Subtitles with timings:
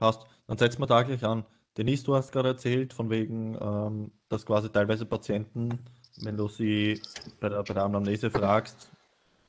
[0.00, 0.26] Passt.
[0.48, 1.44] Dann setzen wir da gleich an.
[1.76, 5.78] Denise, du hast gerade erzählt, von wegen, ähm, dass quasi teilweise Patienten,
[6.22, 7.00] wenn du sie
[7.40, 8.90] bei der, bei der Anamnese fragst,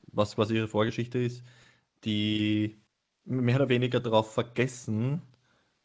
[0.08, 1.42] was quasi ihre Vorgeschichte ist,
[2.04, 2.78] die
[3.24, 5.22] mehr oder weniger darauf vergessen,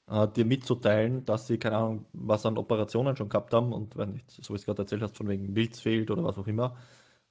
[0.07, 4.13] äh, dir mitzuteilen, dass sie, keine Ahnung, was an Operationen schon gehabt haben und wenn
[4.13, 6.77] nicht, so wie es gerade erzählt hast, von wegen Milz fehlt oder was auch immer.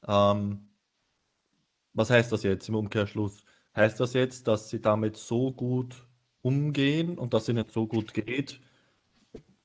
[0.08, 0.68] Ähm,
[1.94, 3.44] was heißt das jetzt im Umkehrschluss?
[3.74, 6.06] Heißt das jetzt, dass sie damit so gut
[6.46, 8.60] umgehen und dass es ihnen so gut geht,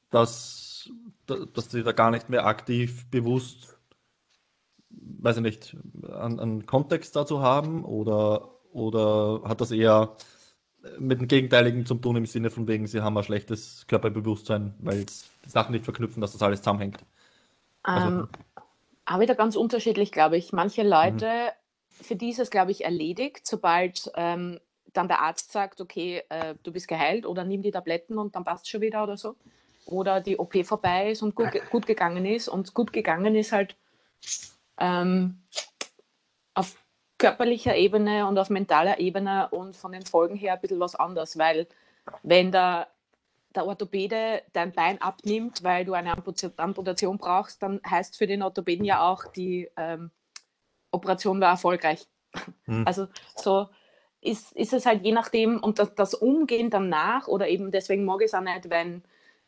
[0.09, 0.89] dass,
[1.27, 3.77] dass sie da gar nicht mehr aktiv bewusst,
[4.89, 5.77] weiß ich nicht,
[6.11, 10.17] einen Kontext dazu haben oder, oder hat das eher
[10.97, 15.05] mit dem Gegenteiligen zu tun im Sinne von wegen, sie haben ein schlechtes Körperbewusstsein, weil
[15.45, 17.05] die Sachen nicht verknüpfen, dass das alles zusammenhängt?
[17.83, 18.27] Also, ähm,
[19.05, 20.51] auch wieder ganz unterschiedlich, glaube ich.
[20.51, 22.03] Manche Leute, mhm.
[22.03, 24.59] für die ist es, glaube ich, erledigt, sobald ähm,
[24.93, 28.43] dann der Arzt sagt, okay, äh, du bist geheilt oder nimm die Tabletten und dann
[28.43, 29.35] passt schon wieder oder so.
[29.85, 32.47] Oder die OP vorbei ist und gut, gut gegangen ist.
[32.47, 33.75] Und gut gegangen ist halt
[34.77, 35.41] ähm,
[36.53, 36.75] auf
[37.17, 41.37] körperlicher Ebene und auf mentaler Ebene und von den Folgen her ein bisschen was anderes,
[41.37, 41.67] weil
[42.23, 42.87] wenn der,
[43.55, 46.13] der Orthopäde dein Bein abnimmt, weil du eine
[46.57, 50.09] Amputation brauchst, dann heißt für den Orthopäden ja auch, die ähm,
[50.91, 52.07] Operation war erfolgreich.
[52.65, 52.87] Hm.
[52.87, 53.69] Also so
[54.21, 58.21] ist, ist es halt je nachdem und das, das Umgehen danach oder eben deswegen mag
[58.21, 59.03] ich es auch nicht, wenn,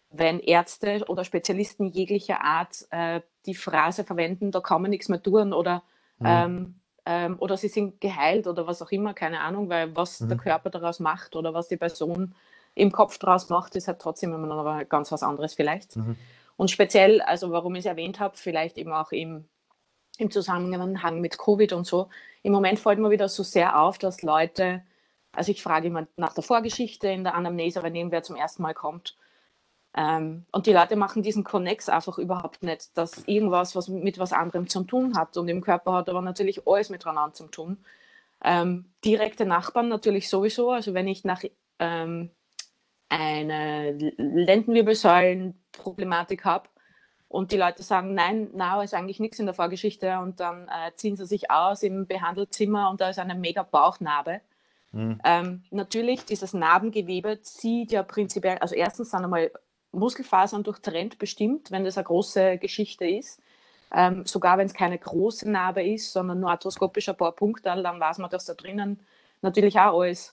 [0.09, 5.21] wenn Ärzte oder Spezialisten jeglicher Art äh, die Phrase verwenden, da kann man nichts mehr
[5.21, 5.83] tun oder
[6.19, 6.25] hm.
[6.25, 10.29] ähm, ähm, oder sie sind geheilt oder was auch immer, keine Ahnung, weil was mhm.
[10.29, 12.33] der Körper daraus macht oder was die Person
[12.75, 15.97] im Kopf daraus macht, ist halt trotzdem immer noch ganz was anderes vielleicht.
[15.97, 16.16] Mhm.
[16.55, 19.45] Und speziell, also warum ich es erwähnt habe, vielleicht eben auch im,
[20.17, 22.09] im Zusammenhang mit Covid und so,
[22.44, 24.83] im Moment fällt mir wieder so sehr auf, dass Leute,
[25.33, 28.73] also ich frage immer nach der Vorgeschichte in der Anamnese, wenn irgendwer zum ersten Mal
[28.73, 29.17] kommt,
[29.95, 34.34] ähm, und die Leute machen diesen Connex einfach überhaupt nicht, dass irgendwas was mit was
[34.34, 35.38] anderem zu tun hat.
[35.38, 37.78] Und im Körper hat aber natürlich alles miteinander zu tun.
[38.44, 40.72] Ähm, direkte Nachbarn natürlich sowieso.
[40.72, 41.44] Also wenn ich nach
[41.80, 42.31] ähm,
[43.09, 46.69] eine Lendenwirbelsäulenproblematik habe
[47.33, 50.91] und die Leute sagen, nein, na, ist eigentlich nichts in der Vorgeschichte und dann äh,
[50.95, 54.39] ziehen sie sich aus im Behandelzimmer und da ist eine mega Bauchnarbe.
[54.91, 55.19] Mhm.
[55.25, 59.51] Ähm, natürlich, dieses Narbengewebe zieht ja prinzipiell, also erstens sind einmal
[59.91, 63.41] Muskelfasern durch Trend bestimmt, wenn das eine große Geschichte ist.
[63.91, 68.00] Ähm, sogar wenn es keine große Narbe ist, sondern nur arthroskopisch ein paar Punkte, dann
[68.00, 69.00] weiß man, dass da drinnen
[69.41, 70.31] natürlich auch alles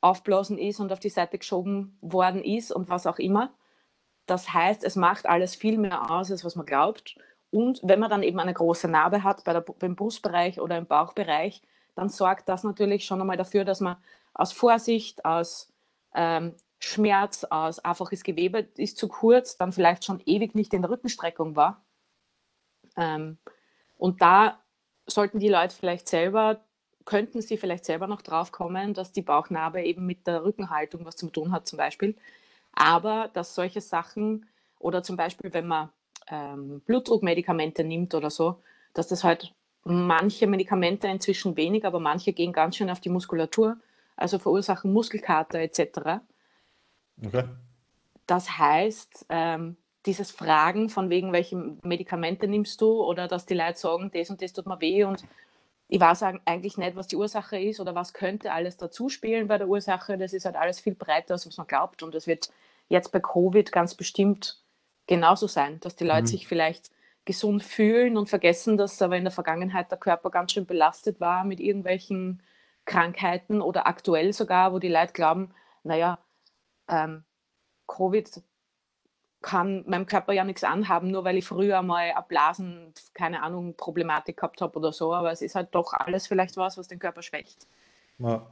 [0.00, 3.50] aufblasen ist und auf die Seite geschoben worden ist und was auch immer.
[4.30, 7.16] Das heißt, es macht alles viel mehr aus, als was man glaubt.
[7.50, 10.86] Und wenn man dann eben eine große Narbe hat bei der, beim Brustbereich oder im
[10.86, 11.62] Bauchbereich,
[11.96, 13.96] dann sorgt das natürlich schon einmal dafür, dass man
[14.32, 15.72] aus Vorsicht, aus
[16.14, 20.92] ähm, Schmerz aus, einfaches Gewebe ist zu kurz, dann vielleicht schon ewig nicht in der
[20.92, 21.84] Rückenstreckung war.
[22.96, 23.36] Ähm,
[23.98, 24.60] und da
[25.08, 26.60] sollten die Leute vielleicht selber,
[27.04, 31.16] könnten sie vielleicht selber noch drauf kommen, dass die Bauchnarbe eben mit der Rückenhaltung was
[31.16, 32.14] zu tun hat zum Beispiel.
[32.80, 34.46] Aber dass solche Sachen
[34.78, 35.90] oder zum Beispiel, wenn man
[36.28, 38.62] ähm, Blutdruckmedikamente nimmt oder so,
[38.94, 39.52] dass das halt
[39.84, 43.76] manche Medikamente inzwischen wenig, aber manche gehen ganz schön auf die Muskulatur,
[44.16, 46.22] also verursachen Muskelkater etc.
[47.22, 47.44] Okay.
[48.26, 49.76] Das heißt, ähm,
[50.06, 54.40] dieses Fragen von wegen, welche Medikamente nimmst du oder dass die Leute sagen, das und
[54.40, 55.22] das tut mir weh und
[55.88, 59.58] ich weiß eigentlich nicht, was die Ursache ist oder was könnte alles dazu spielen bei
[59.58, 60.16] der Ursache.
[60.16, 62.48] Das ist halt alles viel breiter, als was man glaubt und das wird
[62.90, 64.62] jetzt bei Covid ganz bestimmt
[65.06, 66.26] genauso sein, dass die Leute mhm.
[66.26, 66.90] sich vielleicht
[67.24, 71.44] gesund fühlen und vergessen, dass aber in der Vergangenheit der Körper ganz schön belastet war
[71.44, 72.42] mit irgendwelchen
[72.84, 76.18] Krankheiten oder aktuell sogar, wo die Leute glauben, naja,
[76.88, 77.24] ähm,
[77.86, 78.42] Covid
[79.42, 83.76] kann meinem Körper ja nichts anhaben, nur weil ich früher mal eine Blasen, keine Ahnung,
[83.76, 86.98] Problematik gehabt habe oder so, aber es ist halt doch alles vielleicht was, was den
[86.98, 87.66] Körper schwächt.
[88.18, 88.46] Ja.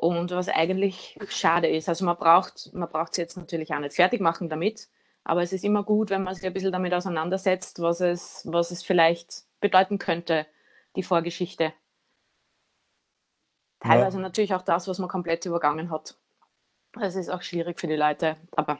[0.00, 1.88] Und was eigentlich schade ist.
[1.88, 4.88] Also man braucht man braucht es jetzt natürlich auch nicht fertig machen damit,
[5.24, 8.70] aber es ist immer gut, wenn man sich ein bisschen damit auseinandersetzt, was es, was
[8.70, 10.46] es vielleicht bedeuten könnte,
[10.94, 11.72] die Vorgeschichte.
[13.80, 14.22] Teilweise ja.
[14.22, 16.16] natürlich auch das, was man komplett übergangen hat.
[17.00, 18.78] Es ist auch schwierig für die Leute, aber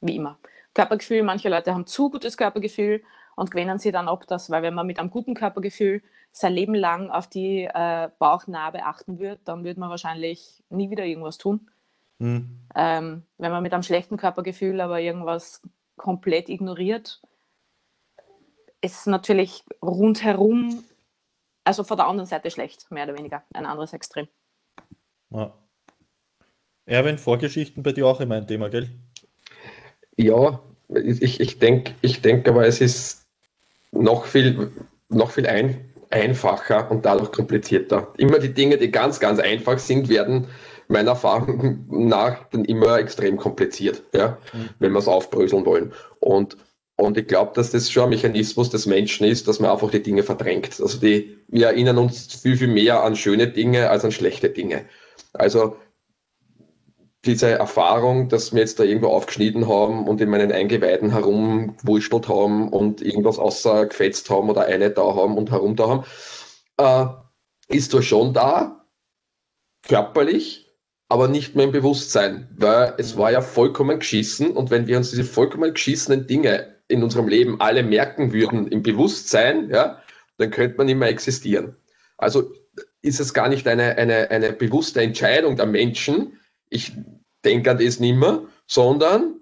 [0.00, 0.36] wie immer.
[0.74, 3.04] Körpergefühl, manche Leute haben zu gutes Körpergefühl
[3.36, 6.02] und gewöhnen sie dann ab, dass, weil wenn man mit einem guten Körpergefühl
[6.32, 11.04] sein Leben lang auf die äh, Bauchnarbe achten würde, dann würde man wahrscheinlich nie wieder
[11.04, 11.70] irgendwas tun.
[12.18, 12.60] Mhm.
[12.74, 15.62] Ähm, wenn man mit einem schlechten Körpergefühl aber irgendwas
[15.96, 17.22] komplett ignoriert,
[18.80, 20.84] ist natürlich rundherum,
[21.64, 24.28] also von der anderen Seite schlecht, mehr oder weniger, ein anderes Extrem.
[25.30, 25.52] Ja.
[26.86, 28.90] Erwin, Vorgeschichten bei dir auch immer ein Thema, gell?
[30.16, 33.25] Ja, ich, ich denke ich denk aber, es ist
[33.92, 34.70] noch viel,
[35.08, 38.12] noch viel ein, einfacher und dadurch komplizierter.
[38.16, 40.46] Immer die Dinge, die ganz, ganz einfach sind, werden
[40.88, 44.68] meiner Erfahrung nach dann immer extrem kompliziert, ja, mhm.
[44.78, 45.92] wenn wir es aufbröseln wollen.
[46.20, 46.56] Und,
[46.96, 50.02] und ich glaube, dass das schon ein Mechanismus des Menschen ist, dass man einfach die
[50.02, 50.80] Dinge verdrängt.
[50.80, 54.84] Also die, wir erinnern uns viel, viel mehr an schöne Dinge als an schlechte Dinge.
[55.32, 55.76] Also
[57.26, 62.68] diese Erfahrung, dass wir jetzt da irgendwo aufgeschnitten haben und in meinen Eingeweiden herumgewurschtelt haben
[62.70, 67.20] und irgendwas außer gefetzt haben oder eine da haben und herum da haben,
[67.70, 68.86] äh, ist zwar schon da,
[69.82, 70.66] körperlich,
[71.08, 75.10] aber nicht mehr im Bewusstsein, weil es war ja vollkommen geschissen und wenn wir uns
[75.10, 80.02] diese vollkommen geschissenen Dinge in unserem Leben alle merken würden im Bewusstsein, ja,
[80.38, 81.76] dann könnte man nicht mehr existieren.
[82.18, 82.52] Also
[83.02, 86.38] ist es gar nicht eine, eine, eine bewusste Entscheidung der Menschen,
[86.68, 86.92] ich
[87.46, 89.40] denke an das nicht mehr, sondern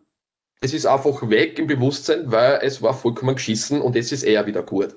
[0.61, 4.47] es ist einfach weg im Bewusstsein, weil es war vollkommen geschissen und es ist eher
[4.47, 4.97] wieder gut.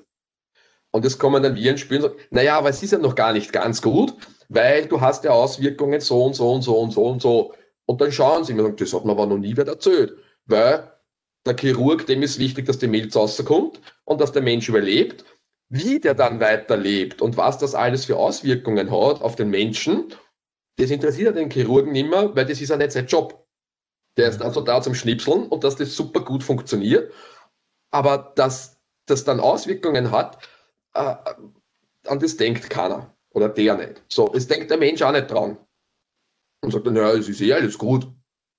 [0.90, 3.32] Und das kommen dann wir ins Spiel sagen, naja, aber es ist ja noch gar
[3.32, 4.14] nicht ganz gut,
[4.48, 7.54] weil du hast ja Auswirkungen so und so und so und so und so.
[7.86, 10.16] Und dann schauen sie mir und das hat mir aber noch nie wer erzählt.
[10.46, 10.90] Weil
[11.46, 15.24] der Chirurg, dem ist wichtig, dass die Milz rauskommt und dass der Mensch überlebt.
[15.68, 20.14] Wie der dann weiterlebt und was das alles für Auswirkungen hat auf den Menschen
[20.78, 23.46] das interessiert den Chirurgen nicht mehr, weil das ist ja nicht sein Job.
[24.16, 27.12] Der ist also da zum Schnipseln und dass das super gut funktioniert.
[27.90, 30.38] Aber dass das dann Auswirkungen hat,
[30.94, 31.14] äh,
[32.06, 33.14] an das denkt keiner.
[33.30, 34.02] Oder der nicht.
[34.08, 35.58] So, es denkt der Mensch auch nicht dran.
[36.62, 38.08] Und sagt dann, ja, es ist eh alles gut.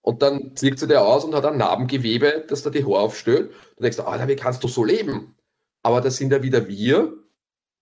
[0.01, 3.51] Und dann zieht sie der aus und hat ein Narbengewebe, das da die Haare aufstellt.
[3.75, 5.35] Dann denkst du, Alter, wie kannst du so leben?
[5.83, 7.13] Aber das sind ja wieder wir,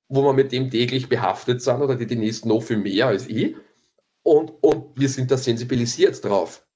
[0.10, 3.56] wo wir mit dem täglich behaftet sind, oder die Denise noch viel mehr als ich.
[4.28, 6.68] Und, und wir sind da sensibilisiert drauf.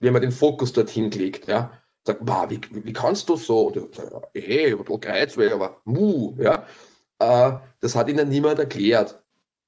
[0.00, 1.70] Wenn man den Fokus dorthin legt, ja.
[2.04, 3.72] Sagt, wow, wie, wie kannst du so?
[3.72, 3.88] Ein
[4.32, 6.66] bisschen Kreuzweg, aber mu, ja.
[7.20, 9.22] Äh, das hat ihnen niemand erklärt,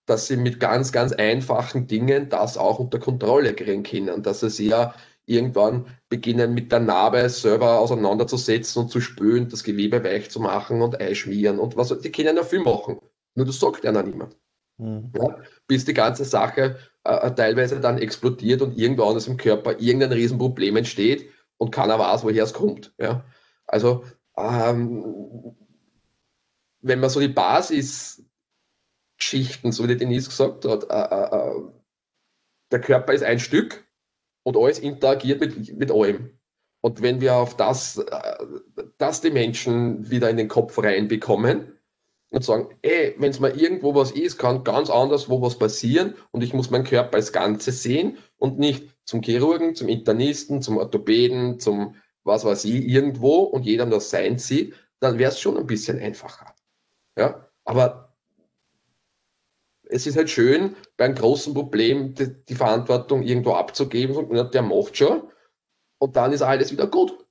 [0.07, 4.25] dass sie mit ganz, ganz einfachen Dingen das auch unter Kontrolle kriegen können.
[4.25, 4.93] Dass sie ja
[5.25, 10.83] irgendwann beginnen mit der Narbe selber auseinanderzusetzen und zu spülen, das Gewebe weich zu machen
[10.83, 11.97] und einschmieren und was.
[11.97, 12.99] Die können ja viel machen.
[13.37, 14.37] Nur das sagt ja noch niemand.
[14.79, 15.13] Mhm.
[15.17, 15.39] Ja,
[15.69, 20.77] bis die ganze Sache äh, teilweise dann explodiert und irgendwo anders im Körper irgendein Riesenproblem
[20.77, 22.93] entsteht und keiner weiß, woher es kommt.
[22.99, 23.25] Ja?
[23.67, 24.05] Also,
[24.37, 25.57] ähm,
[26.83, 31.63] wenn man so die Basisgeschichten, so wie die Denise gesagt hat, äh, äh, äh,
[32.71, 33.85] der Körper ist ein Stück
[34.43, 36.39] und alles interagiert mit, mit allem.
[36.83, 38.47] Und wenn wir auf das, äh,
[38.97, 41.79] das die Menschen wieder in den Kopf reinbekommen,
[42.31, 46.15] und sagen, ey, wenn es mal irgendwo was ist, kann ganz anders wo was passieren
[46.31, 50.79] und ich muss meinen Körper als Ganzes sehen und nicht zum Chirurgen, zum Internisten, zum
[50.79, 55.57] Orthopäden, zum was weiß ich, irgendwo und jeder nur sein sieht, dann wäre es schon
[55.57, 56.55] ein bisschen einfacher.
[57.17, 58.15] Ja, aber
[59.85, 64.63] es ist halt schön, bei einem großen Problem die, die Verantwortung irgendwo abzugeben und der
[64.63, 65.23] macht schon
[65.99, 67.27] und dann ist alles wieder gut.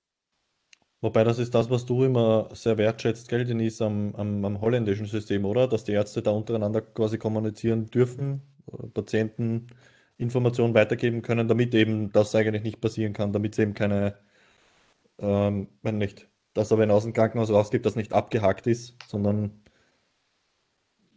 [1.02, 5.06] Wobei das ist das, was du immer sehr wertschätzt, gell, Denise, am, am, am holländischen
[5.06, 5.68] System, oder?
[5.68, 8.42] Dass die Ärzte da untereinander quasi kommunizieren dürfen,
[8.94, 9.68] Patienten
[10.18, 14.18] Informationen weitergeben können, damit eben das eigentlich nicht passieren kann, damit es eben keine,
[15.20, 19.64] ähm, wenn nicht, dass er, wenn aus dem Krankenhaus rausgibt, das nicht abgehakt ist, sondern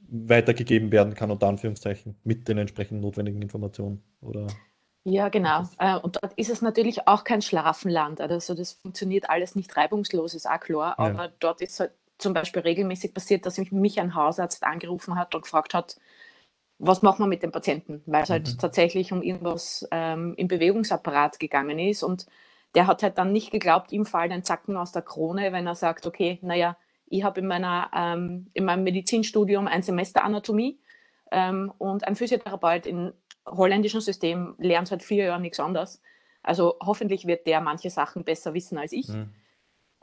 [0.08, 4.46] weitergegeben werden kann, unter Anführungszeichen, mit den entsprechend notwendigen Informationen, oder?
[5.04, 5.64] Ja, genau.
[5.78, 8.21] Äh, und dort ist es natürlich auch kein Schlafenland.
[8.21, 10.94] Also das funktioniert alles nicht reibungslos, ist auch klar.
[10.99, 11.04] Ja.
[11.04, 15.42] Aber dort ist halt zum Beispiel regelmäßig passiert, dass mich ein Hausarzt angerufen hat und
[15.42, 15.97] gefragt hat,
[16.78, 18.02] was machen wir mit dem Patienten?
[18.06, 18.59] Weil es halt mhm.
[18.59, 22.02] tatsächlich um irgendwas ähm, im Bewegungsapparat gegangen ist.
[22.02, 22.26] Und
[22.75, 25.75] der hat halt dann nicht geglaubt, ihm fallen ein Zacken aus der Krone, wenn er
[25.75, 27.50] sagt, okay, naja, ich habe in,
[27.94, 30.80] ähm, in meinem Medizinstudium ein Semester Anatomie
[31.30, 33.12] ähm, und ein Physiotherapeut in
[33.46, 36.00] holländischen System lernt seit vier Jahren nichts anderes.
[36.42, 39.08] Also hoffentlich wird der manche Sachen besser wissen als ich.
[39.08, 39.30] Mhm.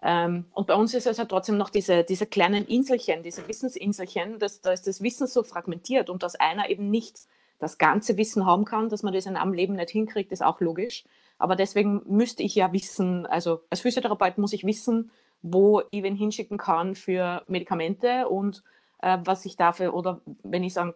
[0.02, 4.40] Ähm, und bei uns ist es ja trotzdem noch diese, diese kleinen Inselchen, diese Wissensinselchen,
[4.40, 7.20] dass, da ist das Wissen so fragmentiert und dass einer eben nicht
[7.60, 10.62] das ganze Wissen haben kann, dass man das in einem Leben nicht hinkriegt, ist auch
[10.62, 11.04] logisch.
[11.38, 16.16] Aber deswegen müsste ich ja wissen, also als Physiotherapeut muss ich wissen, wo ich wen
[16.16, 18.64] hinschicken kann für Medikamente und
[19.02, 20.96] äh, was ich dafür, oder wenn ich sage,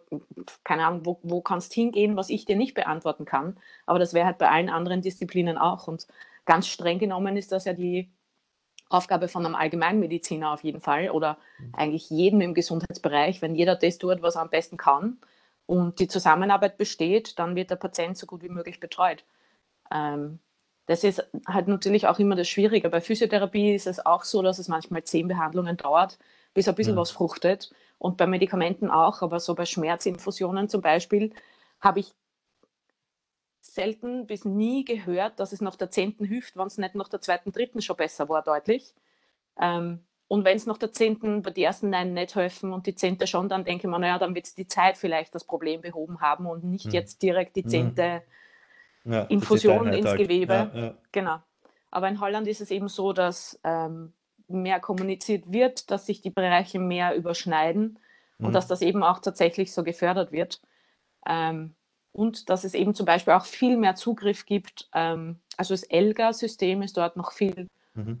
[0.62, 3.58] keine Ahnung, wo, wo kannst hingehen, was ich dir nicht beantworten kann.
[3.86, 5.88] Aber das wäre halt bei allen anderen Disziplinen auch.
[5.88, 6.06] Und
[6.44, 8.10] ganz streng genommen ist das ja die
[8.90, 11.74] Aufgabe von einem Allgemeinmediziner auf jeden Fall oder mhm.
[11.74, 15.18] eigentlich jedem im Gesundheitsbereich, wenn jeder das tut, was er am besten kann
[15.66, 19.24] und die Zusammenarbeit besteht, dann wird der Patient so gut wie möglich betreut.
[19.90, 20.38] Ähm,
[20.86, 22.90] das ist halt natürlich auch immer das Schwierige.
[22.90, 26.18] Bei Physiotherapie ist es auch so, dass es manchmal zehn Behandlungen dauert,
[26.52, 27.00] bis ein bisschen ja.
[27.00, 27.70] was fruchtet.
[28.04, 31.32] Und bei Medikamenten auch, aber so bei Schmerzinfusionen zum Beispiel
[31.80, 32.12] habe ich
[33.62, 37.22] selten bis nie gehört, dass es nach der zehnten hilft, wenn es nicht nach der
[37.22, 38.92] zweiten, dritten schon besser war, deutlich.
[39.58, 42.94] Ähm, und wenn es nach der zehnten bei den ersten neun nicht helfen und die
[42.94, 46.20] zehnte schon, dann denke ich mir, naja, dann wird die Zeit vielleicht das Problem behoben
[46.20, 46.92] haben und nicht hm.
[46.92, 47.70] jetzt direkt die hm.
[47.70, 48.22] zehnte
[49.06, 50.18] ja, Infusion ins Tag.
[50.18, 50.52] Gewebe.
[50.52, 50.94] Ja, ja.
[51.10, 51.38] Genau.
[51.90, 54.12] Aber in Holland ist es eben so, dass ähm,
[54.48, 57.98] mehr kommuniziert wird, dass sich die Bereiche mehr überschneiden
[58.38, 58.46] mhm.
[58.46, 60.60] und dass das eben auch tatsächlich so gefördert wird.
[61.26, 61.74] Ähm,
[62.12, 64.88] und dass es eben zum Beispiel auch viel mehr Zugriff gibt.
[64.94, 68.20] Ähm, also das ELGA-System ist dort noch viel mhm.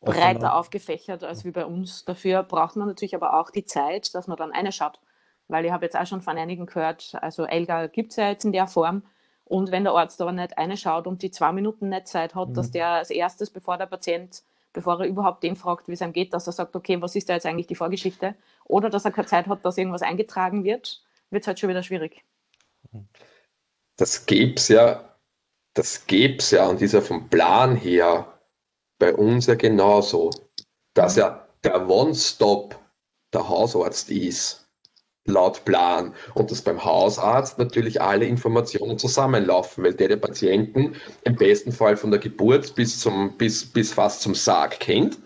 [0.00, 2.04] breiter aufgefächert als wie bei uns.
[2.04, 5.00] Dafür braucht man natürlich aber auch die Zeit, dass man dann eine schaut.
[5.48, 8.44] Weil ich habe jetzt auch schon von einigen gehört, also ELGA gibt es ja jetzt
[8.44, 9.02] in der Form.
[9.44, 12.50] Und wenn der Arzt aber nicht eine schaut und die zwei Minuten nicht Zeit hat,
[12.50, 12.54] mhm.
[12.54, 16.12] dass der als erstes, bevor der Patient, bevor er überhaupt den fragt, wie es ihm
[16.12, 18.34] geht, dass er sagt, okay, was ist da jetzt eigentlich die Vorgeschichte?
[18.64, 21.82] Oder dass er keine Zeit hat, dass irgendwas eingetragen wird, wird es halt schon wieder
[21.82, 22.24] schwierig.
[23.96, 25.16] Das gäbe ja,
[25.74, 28.38] das gäbe ja und ist ja vom Plan her
[28.98, 30.30] bei uns ja genauso,
[30.94, 32.78] dass ja der One-Stop
[33.32, 34.61] der Hausarzt ist,
[35.24, 36.14] laut Plan.
[36.34, 41.96] Und dass beim Hausarzt natürlich alle Informationen zusammenlaufen, weil der den Patienten im besten Fall
[41.96, 45.18] von der Geburt bis, zum, bis, bis fast zum Sarg kennt.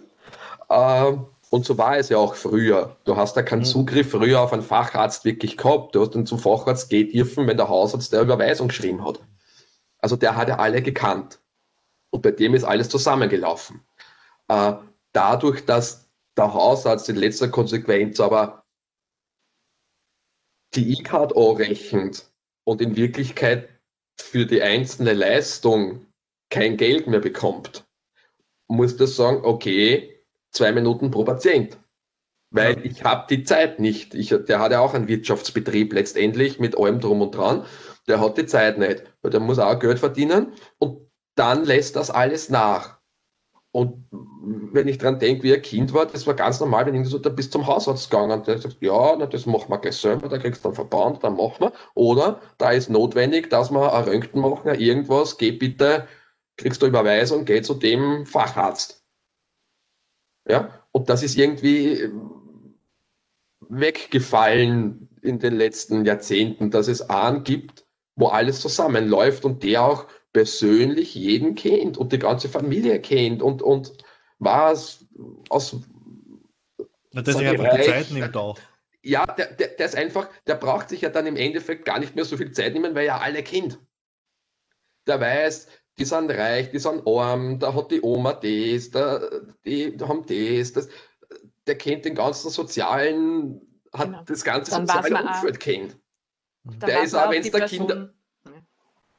[0.69, 1.13] Äh,
[1.51, 2.97] und so war es ja auch früher.
[3.05, 3.65] Du hast da keinen mhm.
[3.65, 5.95] Zugriff früher auf einen Facharzt wirklich gehabt.
[5.95, 9.21] Du hast dann zum Facharzt gehen dürfen, wenn der Hausarzt der Überweisung geschrieben hat.
[9.99, 11.41] Also der hat ja alle gekannt.
[12.11, 13.81] Und bei dem ist alles zusammengelaufen.
[14.49, 14.75] Äh,
[15.13, 18.66] dadurch, dass der Hausarzt in letzter Konsequenz aber
[20.77, 22.31] die E-Card anrechnet
[22.65, 23.69] und in Wirklichkeit
[24.21, 26.07] für die einzelne Leistung
[26.51, 27.87] kein Geld mehr bekommt,
[28.69, 31.79] muss das sagen, okay, zwei Minuten pro Patient.
[32.51, 34.15] Weil ich habe die Zeit nicht.
[34.15, 37.67] Ich, der hat ja auch einen Wirtschaftsbetrieb letztendlich mit allem drum und dran.
[38.07, 39.03] Der hat die Zeit nicht.
[39.21, 42.96] Weil der muss auch Geld verdienen und dann lässt das alles nach.
[43.77, 44.07] Und
[44.73, 47.19] wenn ich dran denke, wie ein Kind war, das war ganz normal, wenn ich so,
[47.19, 50.31] da bist zum Hausarzt gegangen und der sagt, ja, na, das machen wir gleich selber,
[50.31, 51.73] da kriegst du dann Verband, dann machen wir.
[51.93, 56.09] Oder da ist notwendig, dass wir ein Röntgen machen, irgendwas, geh bitte,
[56.57, 59.05] kriegst du Überweisung, geh zu dem Facharzt.
[60.49, 62.11] Ja, und das ist irgendwie äh,
[63.69, 70.07] weggefallen in den letzten Jahrzehnten, dass es einen gibt, wo alles zusammenläuft und der auch
[70.37, 73.97] persönlich jeden kennt und die ganze Familie kennt und, und
[74.39, 75.07] was
[75.49, 75.77] aus.
[77.15, 78.59] Ja, das ist einfach die Zeit nimmt auch.
[79.01, 82.15] Ja, der, der, der ist einfach, der braucht sich ja dann im Endeffekt gar nicht
[82.15, 83.79] mehr so viel Zeit nehmen, weil er alle kennt.
[85.07, 89.27] Der weiß, die sind reich, die sind arm, da hat die Oma das, da,
[89.65, 90.89] die haben das, das,
[91.67, 94.23] der kennt den ganzen sozialen, hat genau.
[94.27, 95.97] das ganze Dann soziale Umfeld kennt.
[96.65, 98.13] Der ist auch, wenn es der Kinder,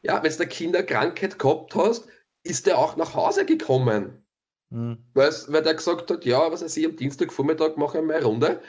[0.01, 2.08] ja, wenn es der Kinderkrankheit gehabt hast,
[2.44, 4.24] ist der auch nach Hause gekommen.
[4.70, 4.98] Mhm.
[5.13, 8.62] weil der gesagt hat, ja, was weiß ich, am Dienstagvormittag mache ich mal eine Runde.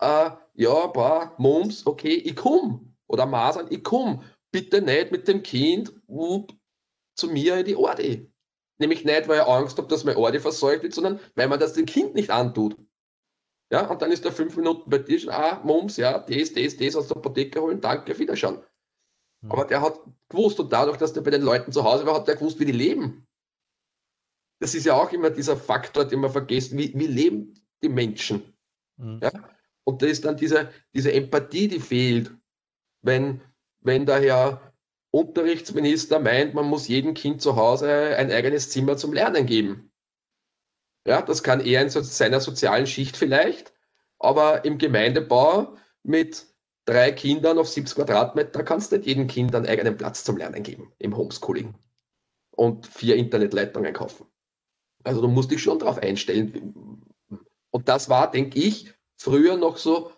[0.00, 2.94] Äh, ja, paar Mums, okay, ich komm.
[3.06, 4.22] Oder Masern, ich komm.
[4.52, 5.94] Bitte nicht mit dem Kind,
[7.14, 8.30] zu mir in die Orde.
[8.78, 11.72] Nämlich nicht, weil ich Angst habe, dass mein Orde versorgt wird, sondern weil man das
[11.72, 12.76] dem Kind nicht antut.
[13.72, 16.76] Ja, und dann ist er fünf Minuten bei dir schon, ah, Mums, ja, das, das,
[16.76, 18.62] das aus der Apotheke holen, danke, Wiederschauen.
[19.46, 19.52] Mhm.
[19.52, 19.98] Aber der hat
[20.28, 22.64] gewusst und dadurch, dass der bei den Leuten zu Hause war, hat der gewusst, wie
[22.64, 23.26] die leben.
[24.60, 28.54] Das ist ja auch immer dieser Faktor, den man vergisst, wie, wie leben die Menschen.
[28.96, 29.20] Mhm.
[29.22, 29.32] Ja?
[29.84, 32.32] Und da ist dann diese, diese Empathie, die fehlt.
[33.02, 33.40] Wenn,
[33.80, 34.72] wenn daher
[35.12, 39.92] Unterrichtsminister meint, man muss jedem Kind zu Hause ein eigenes Zimmer zum Lernen geben.
[41.06, 43.72] Ja, das kann eher in seiner sozialen Schicht vielleicht,
[44.18, 46.46] aber im Gemeindebau mit
[46.86, 50.62] drei Kindern auf 70 Quadratmeter kannst du nicht jedem Kind einen eigenen Platz zum Lernen
[50.62, 51.74] geben im Homeschooling
[52.52, 54.26] und vier Internetleitungen kaufen.
[55.04, 57.02] Also du musst dich schon darauf einstellen.
[57.70, 60.12] Und das war, denke ich, früher noch so,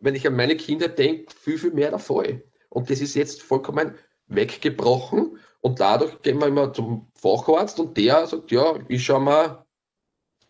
[0.00, 2.42] wenn ich an meine Kinder denke, viel, viel mehr der Fall.
[2.70, 3.94] Und das ist jetzt vollkommen
[4.26, 5.38] weggebrochen.
[5.60, 9.66] Und dadurch gehen wir immer zum Facharzt und der sagt, ja, ich schaue mal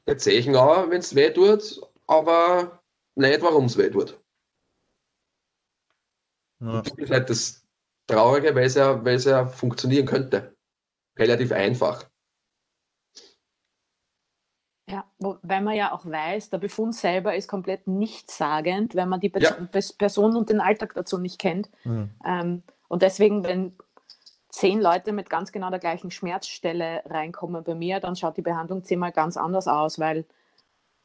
[0.06, 2.82] ein Zeichen an, wenn es weh tut, aber
[3.14, 4.18] nicht, warum es weh tut.
[6.60, 6.82] Ja.
[6.82, 7.66] Das ist halt das
[8.06, 10.56] Traurige, weil es, ja, weil es ja funktionieren könnte.
[11.18, 12.08] Relativ einfach.
[14.90, 19.30] Ja, weil man ja auch weiß, der Befund selber ist komplett nichtssagend, wenn man die
[19.36, 19.52] ja.
[19.98, 21.68] Person und den Alltag dazu nicht kennt.
[21.84, 22.10] Mhm.
[22.24, 23.76] Ähm, und deswegen, wenn
[24.48, 28.82] zehn Leute mit ganz genau der gleichen Schmerzstelle reinkommen bei mir, dann schaut die Behandlung
[28.82, 30.24] zehnmal ganz anders aus, weil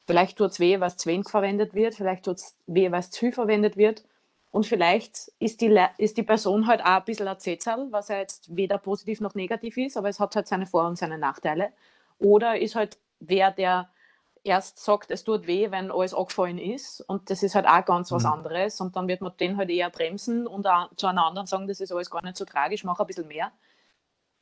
[0.08, 3.20] vielleicht tut es weh, was zu wenig verwendet wird, vielleicht tut es weh, was zu
[3.20, 4.06] viel verwendet wird.
[4.54, 8.18] Und vielleicht ist die, ist die Person halt auch ein bisschen ein Zetzel, was ja
[8.18, 11.74] jetzt weder positiv noch negativ ist, aber es hat halt seine Vor- und seine Nachteile.
[12.20, 13.90] Oder ist halt wer, der
[14.44, 17.02] erst sagt, es tut weh, wenn alles angefallen ist.
[17.02, 18.32] Und das ist halt auch ganz was mhm.
[18.32, 18.80] anderes.
[18.80, 20.68] Und dann wird man den halt eher bremsen und
[20.98, 23.52] zu einer anderen sagen, das ist alles gar nicht so tragisch, mach ein bisschen mehr.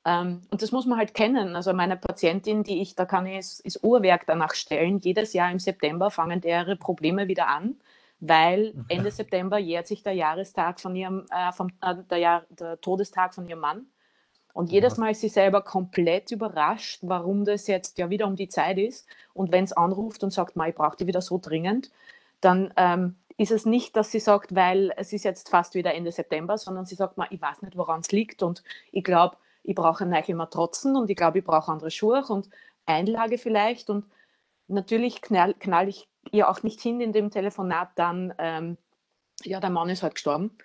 [0.03, 1.56] Ähm, und das muss man halt kennen.
[1.56, 5.60] Also meine Patientin, die ich, da kann ich das Uhrwerk danach stellen, jedes Jahr im
[5.60, 7.77] September fangen ihre Probleme wieder an,
[8.22, 8.74] weil.
[8.88, 13.36] Ende September jährt sich der Jahrestag von ihrem, äh, vom, äh, der, Jahr, der Todestag
[13.36, 13.88] von ihrem Mann.
[14.54, 18.50] Und jedes Mal ist sie selber komplett überrascht, warum das jetzt ja wieder um die
[18.50, 19.08] Zeit ist.
[19.34, 21.92] Und wenn es anruft und sagt, ich brauche die wieder so dringend,
[22.42, 26.12] dann ähm, ist es nicht, dass sie sagt, weil es ist jetzt fast wieder Ende
[26.12, 28.44] September, sondern sie sagt, ich weiß nicht, woran es liegt.
[28.44, 32.50] Und ich glaube, ich brauche neue Matratzen und ich glaube, ich brauche andere Schuhe und
[32.86, 33.90] Einlage vielleicht.
[33.90, 34.06] Und
[34.68, 38.77] natürlich knall, knall ich ihr auch nicht hin in dem Telefonat dann, ähm,
[39.44, 40.56] ja, der Mann ist halt gestorben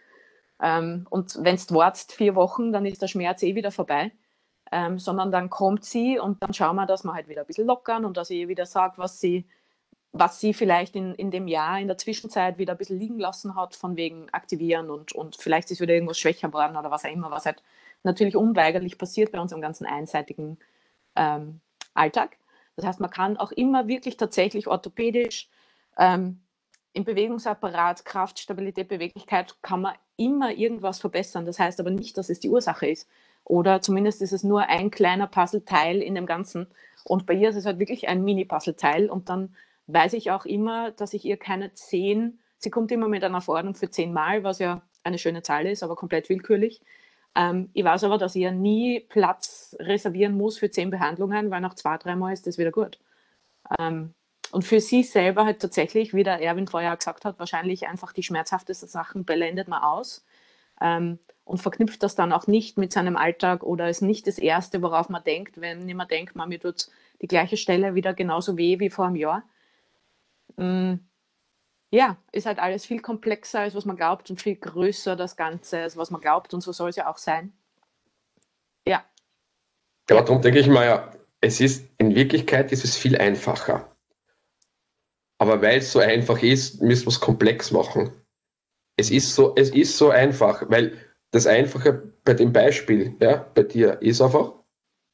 [0.61, 4.12] ähm, und wenn du wartest vier Wochen, dann ist der Schmerz eh wieder vorbei.
[4.73, 7.69] Ähm, sondern dann kommt sie und dann schauen wir, dass wir halt wieder ein bisschen
[7.69, 9.47] lockern und dass sie ihr wieder sagt, was sie,
[10.11, 13.55] was sie vielleicht in, in dem Jahr, in der Zwischenzeit wieder ein bisschen liegen lassen
[13.55, 17.11] hat, von wegen aktivieren und, und vielleicht ist wieder irgendwas schwächer geworden oder was auch
[17.11, 17.62] immer, was halt
[18.03, 20.59] natürlich unweigerlich passiert bei unserem ganzen einseitigen
[21.15, 21.61] ähm,
[21.95, 22.37] Alltag.
[22.76, 25.49] Das heißt, man kann auch immer wirklich tatsächlich orthopädisch
[25.99, 26.40] ähm,
[26.92, 31.45] im Bewegungsapparat, Kraft, Stabilität, Beweglichkeit kann man immer irgendwas verbessern.
[31.45, 33.09] Das heißt aber nicht, dass es die Ursache ist.
[33.45, 36.66] Oder zumindest ist es nur ein kleiner Puzzleteil in dem Ganzen.
[37.04, 39.11] Und bei ihr ist es halt wirklich ein Mini-Puzzleteil.
[39.11, 39.54] Und dann
[39.87, 43.75] weiß ich auch immer, dass ich ihr keine zehn, sie kommt immer mit einer Verordnung
[43.75, 46.80] für zehn Mal, was ja eine schöne Zahl ist, aber komplett willkürlich.
[47.37, 51.61] Ähm, ich weiß aber, dass ich ihr nie Platz reservieren muss für zehn Behandlungen, weil
[51.61, 52.99] nach zwei, dreimal ist das wieder gut.
[53.78, 54.14] Ähm,
[54.53, 58.22] und für sie selber halt tatsächlich, wie der Erwin vorher gesagt hat, wahrscheinlich einfach die
[58.22, 60.25] schmerzhaftesten Sachen blendet man aus
[60.81, 64.83] ähm, und verknüpft das dann auch nicht mit seinem Alltag oder ist nicht das Erste,
[64.83, 66.88] worauf man denkt, wenn man denkt, man, mir tut
[67.20, 69.42] die gleiche Stelle wieder genauso weh wie vor einem Jahr.
[70.59, 71.07] Ähm,
[71.90, 75.81] ja, ist halt alles viel komplexer, als was man glaubt und viel größer das Ganze,
[75.81, 77.53] als was man glaubt und so soll es ja auch sein.
[78.87, 79.05] Ja.
[80.11, 83.96] Ja, darum denke ich mal, ja, es ist in Wirklichkeit ist es viel einfacher.
[85.38, 88.12] Aber weil es so einfach ist, müssen wir es komplex machen.
[88.96, 90.99] Es ist so, es ist so einfach, weil
[91.31, 94.55] das Einfache bei dem Beispiel, ja, bei dir ist einfach,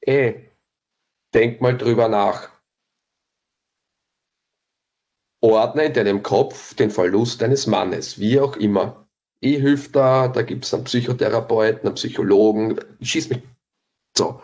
[0.01, 0.51] ey,
[1.35, 2.51] denk mal drüber nach.
[5.43, 9.09] Ordne in deinem Kopf den Verlust deines Mannes, wie auch immer.
[9.41, 13.43] Ich hilf da, da gibt es einen Psychotherapeuten, einen Psychologen, schieß mich.
[14.17, 14.41] So.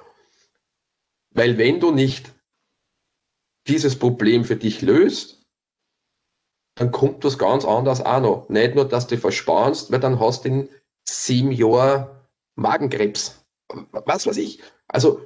[1.30, 2.34] Weil wenn du nicht
[3.68, 5.46] dieses Problem für dich löst,
[6.74, 8.48] dann kommt was ganz anderes auch noch.
[8.48, 10.68] Nicht nur, dass du versparst, weil dann hast du in
[11.08, 12.08] sieben Jahren
[12.56, 13.44] Magenkrebs.
[13.92, 14.60] Was weiß ich.
[14.88, 15.20] Also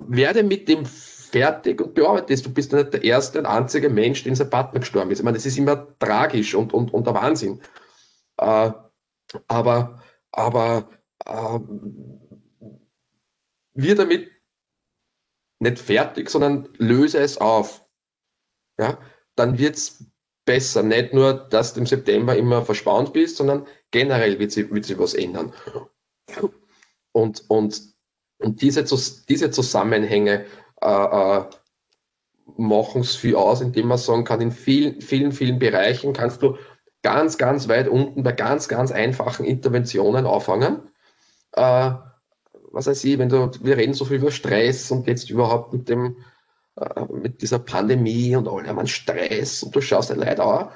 [0.00, 0.84] werde mit dem
[1.28, 2.42] fertig und bearbeite es.
[2.42, 5.18] Du bist nicht der erste und einzige Mensch, den sein Partner gestorben ist.
[5.18, 7.60] Ich meine, das ist immer tragisch und, und, und der Wahnsinn.
[8.38, 8.72] Äh,
[9.46, 10.88] aber aber
[11.24, 11.58] äh,
[13.74, 14.30] wir damit
[15.60, 17.84] nicht fertig, sondern löse es auf.
[18.78, 18.98] Ja,
[19.34, 20.04] dann wird es
[20.44, 20.82] besser.
[20.82, 24.98] Nicht nur, dass du im September immer verspannt bist, sondern generell wird sich, wird sich
[24.98, 25.52] was ändern.
[27.12, 27.82] Und, und,
[28.38, 28.84] und diese,
[29.28, 30.46] diese Zusammenhänge
[30.80, 31.44] äh, äh,
[32.56, 36.56] machen es viel aus, indem man sagen kann, in vielen, vielen, vielen Bereichen kannst du
[37.02, 40.80] ganz, ganz weit unten bei ganz, ganz einfachen Interventionen auffangen.
[41.52, 41.92] Äh,
[42.70, 45.88] was weiß ich, wenn du, wir reden so viel über Stress und jetzt überhaupt mit
[45.88, 46.16] dem
[46.76, 50.70] äh, mit dieser Pandemie und alle haben einen Stress und du schaust den Leute an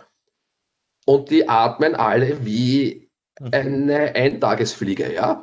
[1.07, 3.11] und die atmen alle wie
[3.41, 3.49] mhm.
[3.53, 5.43] eine Eintagesfliege, ja?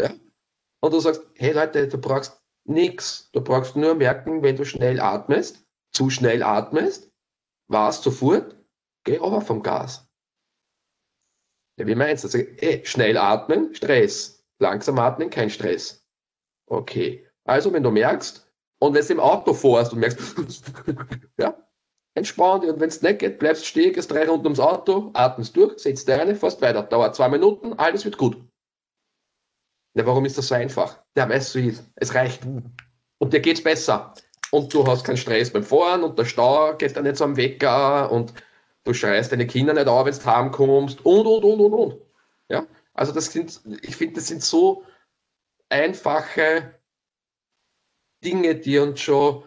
[0.00, 0.10] ja?
[0.80, 3.30] Und du sagst, hey Leute, du brauchst nichts.
[3.32, 7.10] Du brauchst nur merken, wenn du schnell atmest, zu schnell atmest,
[7.68, 8.56] warst sofort,
[9.04, 10.08] geh aber vom Gas.
[11.78, 12.28] Ja, wie meinst du?
[12.28, 14.44] Also, hey, schnell atmen, Stress.
[14.58, 16.06] Langsam atmen, kein Stress.
[16.66, 17.26] Okay.
[17.44, 18.46] Also, wenn du merkst,
[18.80, 20.18] und wenn du im Auto fährst und merkst,
[21.38, 21.56] ja,
[22.14, 22.70] entspann dich.
[22.70, 26.08] Und wenn es nicht geht, bleibst stehen, gehst drei Runden ums Auto, atmest durch, setzt
[26.08, 26.82] deine, fährst weiter.
[26.82, 28.36] Dauert zwei Minuten, alles wird gut.
[29.94, 30.98] Ja, warum ist das so einfach?
[31.16, 32.42] Der weiß, wie es Es reicht.
[33.18, 34.14] Und dir geht's besser.
[34.50, 37.36] Und du hast keinen Stress beim Fahren und der Stau geht dann nicht so am
[37.36, 38.34] Wecker und
[38.84, 41.96] du schreist deine Kinder nicht auf, wenn du heimkommst und, und, und, und, und.
[42.48, 44.84] Ja, also das sind, ich finde, das sind so
[45.68, 46.74] einfache
[48.24, 49.44] Dinge, die uns schon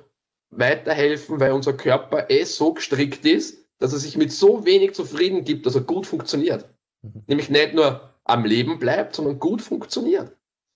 [0.52, 5.44] weiterhelfen, weil unser Körper eh so gestrickt ist, dass er sich mit so wenig zufrieden
[5.44, 6.70] gibt, dass er gut funktioniert.
[7.02, 7.24] Mhm.
[7.28, 10.36] Nämlich nicht nur am Leben bleibt, sondern gut funktioniert.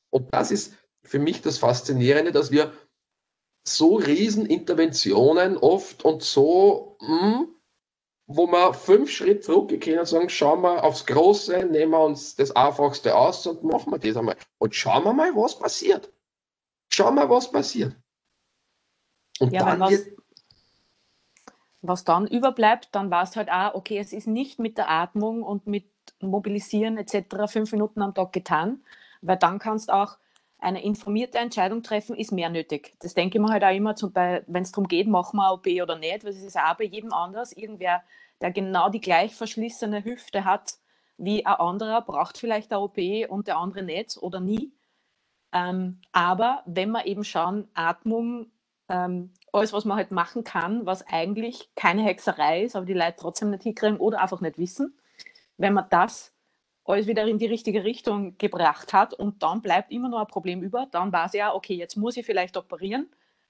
[0.10, 2.74] Und das ist für mich das Faszinierende, dass wir
[3.68, 7.48] so Rieseninterventionen oft und so, mh, hm,
[8.28, 12.52] wo wir fünf Schritte zurückgehen und sagen, schauen wir aufs Große, nehmen wir uns das
[12.52, 14.36] Einfachste aus und machen wir das einmal.
[14.58, 16.12] Und schauen wir mal, was passiert.
[16.90, 17.96] Schauen wir, was passiert.
[19.40, 20.06] Und ja, dann was,
[21.82, 25.44] was dann überbleibt, dann war es halt auch, okay, es ist nicht mit der Atmung
[25.44, 25.90] und mit
[26.22, 27.48] Mobilisieren etc.
[27.48, 28.82] fünf Minuten am Tag getan,
[29.22, 30.18] weil dann kannst auch
[30.60, 32.96] eine informierte Entscheidung treffen, ist mehr nötig.
[33.00, 33.96] Das denke ich mir halt auch immer,
[34.48, 37.14] wenn es darum geht, machen wir OP oder nicht, weil es ist auch bei jedem
[37.14, 37.54] anders.
[37.54, 38.04] Irgendwer,
[38.42, 40.76] der genau die gleich verschlissene Hüfte hat
[41.18, 42.98] wie ein anderer, braucht vielleicht eine OP
[43.30, 44.72] und der andere nicht oder nie.
[45.52, 48.52] Ähm, aber wenn wir eben schauen, Atmung,
[48.90, 53.16] ähm, alles, was man halt machen kann, was eigentlich keine Hexerei ist, aber die Leute
[53.18, 54.97] trotzdem nicht hinkriegen oder einfach nicht wissen,
[55.58, 56.34] wenn man das
[56.86, 60.62] alles wieder in die richtige Richtung gebracht hat und dann bleibt immer noch ein Problem
[60.62, 63.10] über, dann weiß ich ja, okay, jetzt muss ich vielleicht operieren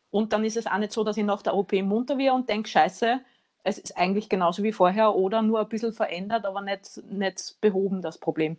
[0.09, 2.49] und dann ist es auch nicht so, dass ich nach der OP munter wäre und
[2.49, 3.19] denke, scheiße,
[3.63, 8.01] es ist eigentlich genauso wie vorher oder nur ein bisschen verändert, aber nicht, nicht behoben,
[8.01, 8.57] das Problem.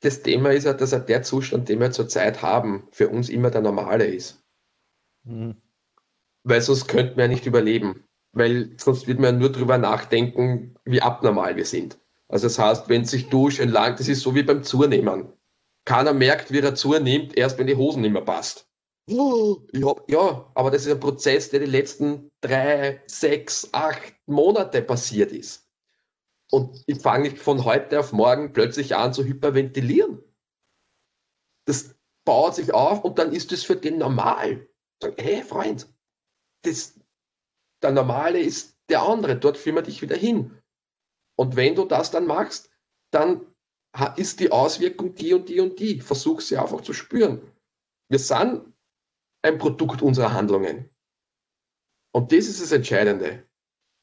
[0.00, 3.50] Das Thema ist ja, dass er der Zustand, den wir zurzeit haben, für uns immer
[3.50, 4.44] der normale ist.
[5.22, 5.56] Mhm.
[6.42, 8.04] Weil sonst könnten wir ja nicht überleben.
[8.32, 11.98] Weil sonst wird man nur darüber nachdenken, wie abnormal wir sind.
[12.28, 15.32] Also das heißt, wenn sich duschen lang, das ist so wie beim Zunehmen.
[15.86, 18.68] Keiner merkt, wie er zunimmt, erst wenn die Hosen nicht mehr passt.
[19.06, 24.80] Ich hab, ja, aber das ist ein Prozess, der die letzten drei, sechs, acht Monate
[24.80, 25.68] passiert ist.
[26.50, 30.22] Und ich fange nicht von heute auf morgen plötzlich an zu hyperventilieren.
[31.66, 34.66] Das baut sich auf und dann ist das für den normal.
[35.02, 35.86] Sagen, hey Freund,
[36.62, 36.98] das,
[37.82, 40.58] der Normale ist der andere, dort führen wir dich wieder hin.
[41.36, 42.70] Und wenn du das dann machst,
[43.10, 43.46] dann
[44.16, 46.00] ist die Auswirkung die und die und die.
[46.00, 47.40] Versuch sie einfach zu spüren.
[48.08, 48.72] Wir sind
[49.42, 50.90] ein Produkt unserer Handlungen.
[52.12, 53.44] Und das ist das Entscheidende.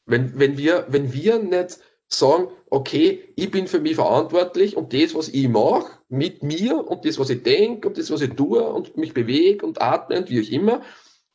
[0.06, 5.16] Wenn, wenn, wir, wenn wir nicht sagen, okay, ich bin für mich verantwortlich und das,
[5.16, 8.62] was ich mache, mit mir und das, was ich denke und das, was ich tue
[8.64, 10.82] und mich bewege und atme und wie auch immer,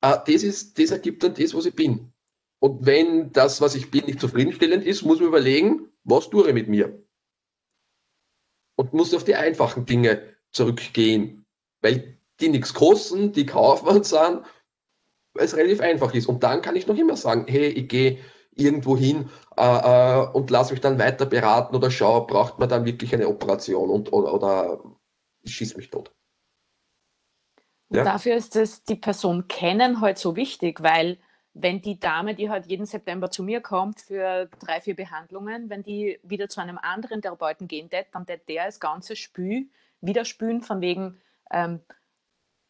[0.02, 2.12] äh, das, ist, das ergibt dann das, was ich bin.
[2.58, 6.54] Und wenn das, was ich bin, nicht zufriedenstellend ist, muss man überlegen, was tue ich
[6.54, 7.02] mit mir?
[8.76, 11.46] Und muss auf die einfachen Dinge zurückgehen,
[11.80, 14.42] weil die nichts kosten, die kaufen sind,
[15.34, 16.26] weil es relativ einfach ist.
[16.26, 18.18] Und dann kann ich noch immer sagen, hey, ich gehe
[18.54, 22.86] irgendwo hin äh, äh, und lasse mich dann weiter beraten oder schaue, braucht man dann
[22.86, 24.80] wirklich eine Operation und, oder, oder
[25.42, 26.12] ich schieße mich tot.
[27.90, 28.02] Ja?
[28.02, 31.18] Dafür ist es die Person kennen halt so wichtig, weil
[31.58, 35.82] wenn die Dame, die halt jeden September zu mir kommt für drei, vier Behandlungen, wenn
[35.82, 39.66] die wieder zu einem anderen Therapeuten gehen tät, dann tät der das ganze Spül
[40.02, 41.18] wieder spülen von wegen
[41.50, 41.80] ähm,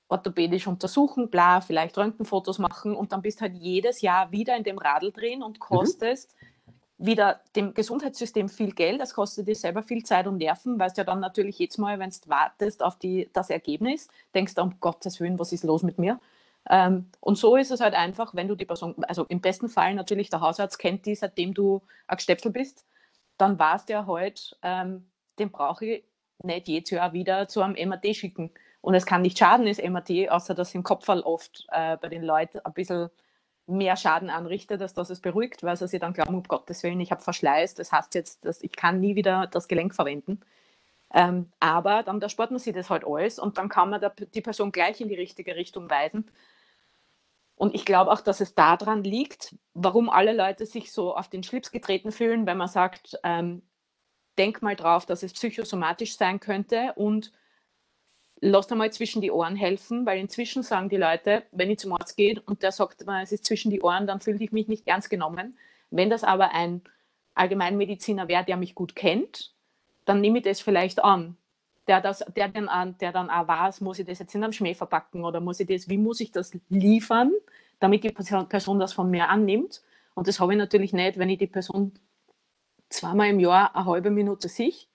[0.08, 4.78] orthopädisch untersuchen, bla, vielleicht Röntgenfotos machen und dann bist halt jedes Jahr wieder in dem
[4.78, 5.60] Radl drin und mhm.
[5.60, 7.06] kostest mhm.
[7.06, 10.98] wieder dem Gesundheitssystem viel Geld, das kostet dir selber viel Zeit und Nerven, weil du
[10.98, 14.78] ja dann natürlich jetzt mal, wenn du wartest auf die, das Ergebnis, denkst du, um
[14.78, 16.20] Gottes Willen, was ist los mit mir?
[16.68, 19.94] Ähm, und so ist es halt einfach, wenn du die Person, also im besten Fall
[19.94, 22.84] natürlich der Hausarzt kennt die, seitdem du ein Gestöpsel bist,
[23.38, 26.04] dann warst du ja halt, ähm, den brauche ich
[26.42, 28.50] nicht jedes Jahr wieder zu einem MRT schicken.
[28.80, 32.22] Und es kann nicht schaden, das MRT, außer dass im Kopf oft äh, bei den
[32.22, 33.10] Leuten ein bisschen
[33.66, 37.10] mehr Schaden anrichtet, als dass es beruhigt, weil sie dann glauben, um Gottes Willen, ich
[37.10, 40.40] habe Verschleiß, das heißt jetzt, dass ich kann nie wieder das Gelenk verwenden.
[41.14, 44.10] Ähm, aber dann da spart man sich das halt alles und dann kann man da,
[44.10, 46.30] die Person gleich in die richtige Richtung weisen.
[47.56, 51.42] Und ich glaube auch, dass es daran liegt, warum alle Leute sich so auf den
[51.42, 53.62] Schlips getreten fühlen, wenn man sagt, ähm,
[54.36, 57.32] denk mal drauf, dass es psychosomatisch sein könnte und
[58.40, 62.18] lass einmal zwischen die Ohren helfen, weil inzwischen sagen die Leute, wenn ich zum Arzt
[62.18, 65.08] gehe und der sagt, es ist zwischen die Ohren, dann fühle ich mich nicht ernst
[65.08, 65.56] genommen.
[65.90, 66.82] Wenn das aber ein
[67.34, 69.54] Allgemeinmediziner wäre, der mich gut kennt,
[70.04, 71.38] dann nehme ich das vielleicht an
[71.86, 74.74] der, das, der, dann, der dann auch weiß, muss ich das jetzt in einem Schmäh
[74.74, 77.32] verpacken oder muss ich das, wie muss ich das liefern,
[77.78, 79.82] damit die Person das von mir annimmt.
[80.14, 81.92] Und das habe ich natürlich nicht, wenn ich die Person
[82.88, 84.88] zweimal im Jahr eine halbe Minute sich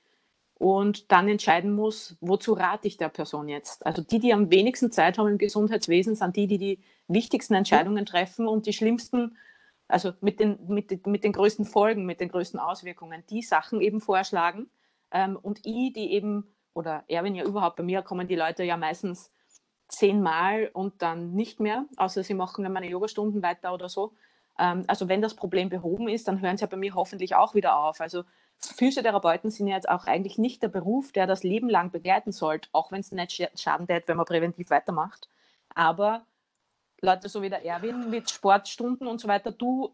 [0.55, 3.85] und dann entscheiden muss, wozu rate ich der Person jetzt.
[3.85, 8.05] Also die, die am wenigsten Zeit haben im Gesundheitswesen, sind die, die die wichtigsten Entscheidungen
[8.05, 9.37] treffen und die schlimmsten,
[9.87, 14.01] also mit den, mit, mit den größten Folgen, mit den größten Auswirkungen, die Sachen eben
[14.01, 14.69] vorschlagen.
[15.11, 18.77] Ähm, und ich, die eben oder Erwin ja überhaupt, bei mir kommen die Leute ja
[18.77, 19.31] meistens
[19.87, 24.13] zehnmal und dann nicht mehr, außer sie machen dann meine Yogastunden weiter oder so.
[24.57, 27.55] Ähm, also wenn das Problem behoben ist, dann hören sie ja bei mir hoffentlich auch
[27.55, 27.99] wieder auf.
[27.99, 28.23] Also
[28.57, 32.69] Physiotherapeuten sind ja jetzt auch eigentlich nicht der Beruf, der das Leben lang begleiten sollte,
[32.71, 35.27] auch wenn es nicht schaden tät, wenn man präventiv weitermacht.
[35.73, 36.25] Aber
[37.01, 39.93] Leute so wie der Erwin mit Sportstunden und so weiter, du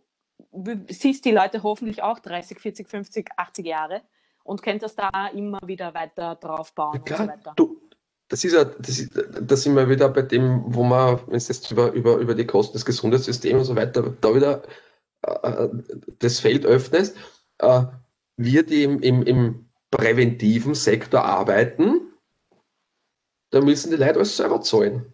[0.90, 4.02] siehst die Leute hoffentlich auch 30, 40, 50, 80 Jahre
[4.48, 7.54] und könnt das da immer wieder weiter drauf bauen ja, und so weiter.
[7.56, 7.82] Du,
[8.30, 11.48] das ist ja, das, ist, das sind wir wieder bei dem, wo man, wenn es
[11.48, 14.64] jetzt über, über, über die Kosten des Gesundheitssystems und so weiter, da wieder
[15.22, 15.68] äh,
[16.20, 17.16] das Feld öffnest.
[17.60, 17.84] Äh,
[18.38, 22.02] wir, die im, im, im präventiven Sektor arbeiten,
[23.50, 25.12] da müssen die Leute alles selber zahlen.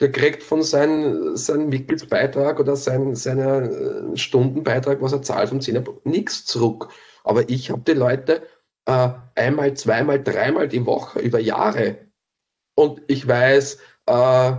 [0.00, 5.60] Der kriegt von seinem, seinem Mitgliedsbeitrag oder sein, seiner äh, Stundenbeitrag, was er zahlt vom
[5.60, 6.88] 10 nichts zurück.
[7.26, 8.46] Aber ich habe die Leute
[8.86, 12.06] äh, einmal, zweimal, dreimal die Woche über Jahre.
[12.76, 14.56] Und ich weiß, äh,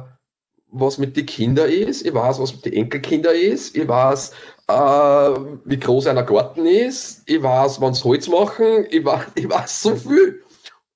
[0.69, 4.31] was mit den Kindern ist, ich weiß, was mit den Enkelkindern ist, ich weiß,
[4.67, 9.49] äh, wie groß einer Garten ist, ich weiß, wann sie Holz machen, ich weiß, ich
[9.49, 10.43] weiß so viel.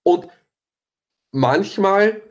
[0.04, 0.28] Und
[1.32, 2.22] manchmal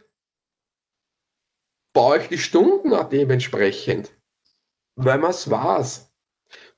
[1.94, 4.12] baue ich die Stunden auch dementsprechend,
[4.96, 6.09] weil man es weiß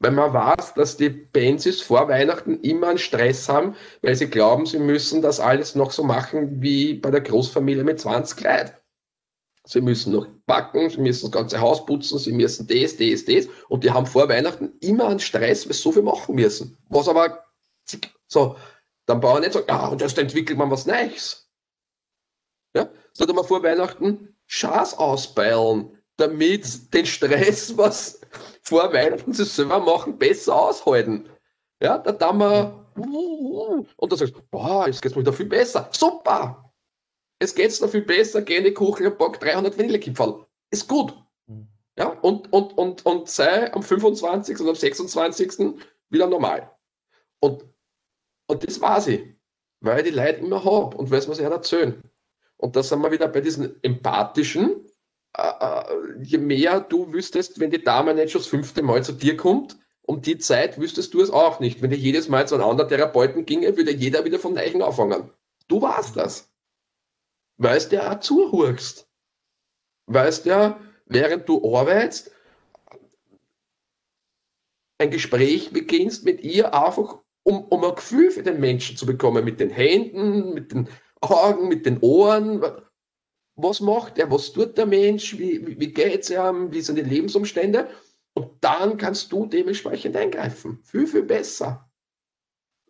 [0.03, 4.67] weil man weiß, dass die Benzis vor Weihnachten immer einen Stress haben, weil sie glauben,
[4.67, 8.73] sie müssen das alles noch so machen wie bei der Großfamilie mit 20 Leuten.
[9.65, 13.47] Sie müssen noch backen, sie müssen das ganze Haus putzen, sie müssen das, das, das.
[13.69, 16.77] Und die haben vor Weihnachten immer einen Stress, weil sie so viel machen müssen.
[16.89, 17.45] Was aber,
[18.27, 18.57] so,
[19.07, 21.49] dann brauche ich nicht sagen, ah, und jetzt entwickelt man was Neues.
[22.75, 28.21] Ja, sondern man vor Weihnachten Schaß ausbeilen, damit den Stress, was
[28.63, 31.29] vor Weihnachten sie selber machen, besser aushalten.
[31.81, 35.89] Ja, da dann wir, und dann sagst du, boah, jetzt geht's mir wieder viel besser.
[35.93, 36.73] Super!
[37.39, 40.47] Es geht's da viel besser, geh in die Küche und back 300 Vanillekipferl.
[40.71, 41.13] Ist gut.
[41.47, 41.67] Mhm.
[41.99, 44.61] Ja, und, und, und, und sei am 25.
[44.61, 45.75] und am 26.
[46.09, 46.71] wieder normal.
[47.41, 47.65] Und,
[48.47, 49.37] und das war sie,
[49.81, 52.01] weil ich die Leute immer habe und weiß, was sie erzählen.
[52.59, 54.87] Und da sind wir wieder bei diesen empathischen,
[56.23, 59.79] je mehr du wüsstest, wenn die Dame nicht schon das fünfte Mal zu dir kommt,
[60.03, 61.81] um die Zeit wüsstest du es auch nicht.
[61.81, 65.31] Wenn dir jedes Mal zu einem anderen Therapeuten ginge, würde jeder wieder von Neichen anfangen.
[65.69, 66.53] Du warst das.
[67.59, 69.09] Weißt ja auch zuhörst.
[70.07, 72.33] Weißt ja, während du arbeitest,
[74.99, 79.45] ein Gespräch beginnst mit ihr einfach, um, um ein Gefühl für den Menschen zu bekommen,
[79.45, 80.89] mit den Händen, mit den
[81.21, 82.63] Augen, mit den Ohren
[83.57, 86.97] was macht er, was tut der Mensch, wie, wie, wie geht es ihm, wie sind
[86.97, 87.89] die Lebensumstände.
[88.35, 90.81] Und dann kannst du dementsprechend eingreifen.
[90.85, 91.91] Viel, viel besser.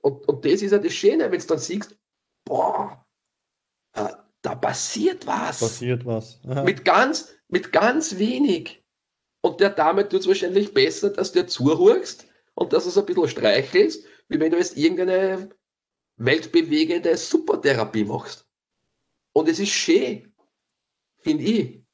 [0.00, 1.96] Und, und das ist ja das Schöne, wenn du dann siehst,
[2.44, 3.04] boah,
[3.94, 4.08] äh,
[4.42, 5.60] da passiert was.
[5.60, 6.40] Passiert was.
[6.44, 8.84] Mit ganz, mit ganz wenig.
[9.40, 12.98] Und der Dame tut es wahrscheinlich besser, dass du dir zuhörst und dass du es
[12.98, 15.50] ein bisschen streichelst, wie wenn du jetzt irgendeine
[16.16, 18.46] weltbewegende Supertherapie machst.
[19.32, 20.31] Und es ist schön
[21.22, 21.84] finde ich.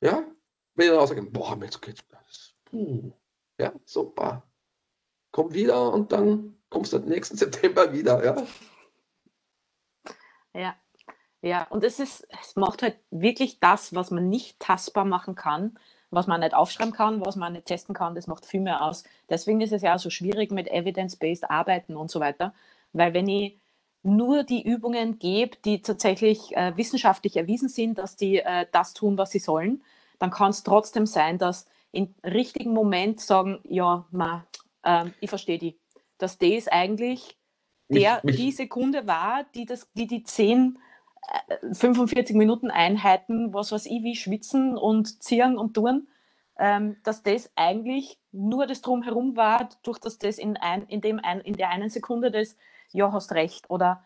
[0.00, 0.26] Ja?
[0.74, 2.04] Wenn auch sage, boah, jetzt geht's.
[2.64, 3.12] Puh.
[3.58, 4.48] Ja, super.
[5.32, 8.46] Komm wieder und dann kommst du nächsten September wieder, ja.
[10.54, 10.76] Ja.
[11.42, 15.78] Ja, und es ist, es macht halt wirklich das, was man nicht tastbar machen kann,
[16.10, 19.04] was man nicht aufschreiben kann, was man nicht testen kann, das macht viel mehr aus.
[19.30, 22.52] Deswegen ist es ja auch so schwierig mit Evidence-Based Arbeiten und so weiter,
[22.92, 23.58] weil wenn ich
[24.02, 29.18] nur die Übungen gebe, die tatsächlich äh, wissenschaftlich erwiesen sind, dass die äh, das tun,
[29.18, 29.82] was sie sollen,
[30.18, 34.46] dann kann es trotzdem sein, dass im richtigen Moment sagen, ja, ma,
[34.82, 35.78] äh, ich verstehe die.
[36.18, 37.36] Dass das eigentlich
[37.88, 38.36] der, mich, mich.
[38.36, 40.78] die Sekunde war, die das, die, die 10,
[41.72, 46.08] 45 äh, Minuten Einheiten, was weiß ich, wie schwitzen und ziehen und tun,
[46.58, 51.18] ähm, dass das eigentlich nur das Drumherum war, durch das das in, ein, in, dem
[51.18, 52.56] ein, in der einen Sekunde das
[52.92, 53.68] ja, hast recht.
[53.70, 54.04] Oder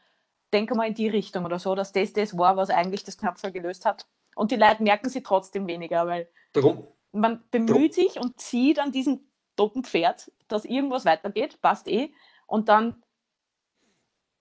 [0.53, 3.53] denke mal in die Richtung oder so, dass das das war, was eigentlich das Knöpfel
[3.53, 4.07] gelöst hat.
[4.35, 6.87] Und die Leute merken sie trotzdem weniger, weil Darum.
[7.13, 7.91] man bemüht Darum.
[7.91, 9.21] sich und zieht an diesem
[9.57, 12.13] toten Pferd, dass irgendwas weitergeht, passt eh.
[12.47, 13.03] Und dann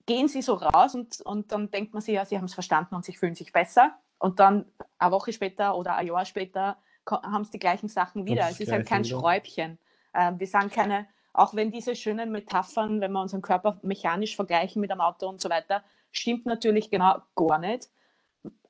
[0.06, 2.94] gehen sie so raus und, und dann denkt man sich, ja, sie haben es verstanden
[2.94, 3.96] und sie fühlen sich besser.
[4.18, 4.66] Und dann
[4.98, 6.76] eine Woche später oder ein Jahr später
[7.06, 8.48] haben sie die gleichen Sachen wieder.
[8.48, 9.18] Es ist halt kein wieder.
[9.18, 9.78] Schräubchen.
[10.12, 14.80] Äh, wir sind keine auch wenn diese schönen Metaphern, wenn wir unseren Körper mechanisch vergleichen
[14.80, 17.90] mit einem Auto und so weiter, stimmt natürlich genau gar nicht.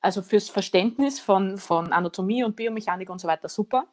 [0.01, 3.85] Also fürs Verständnis von, von Anatomie und Biomechanik und so weiter super.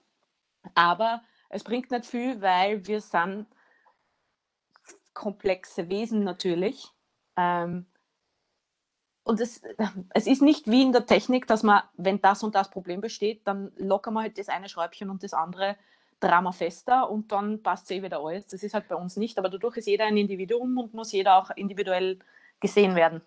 [0.74, 3.46] Aber es bringt nicht viel, weil wir sind
[5.12, 6.88] komplexe Wesen natürlich.
[7.36, 7.86] Ähm,
[9.22, 9.62] und es,
[10.14, 13.46] es ist nicht wie in der Technik, dass man, wenn das und das Problem besteht,
[13.46, 15.76] dann lockern wir halt das eine Schräubchen und das andere
[16.22, 18.46] Drama fester und dann passt eh wieder alles.
[18.46, 21.36] Das ist halt bei uns nicht, aber dadurch ist jeder ein Individuum und muss jeder
[21.36, 22.18] auch individuell
[22.60, 23.20] gesehen werden.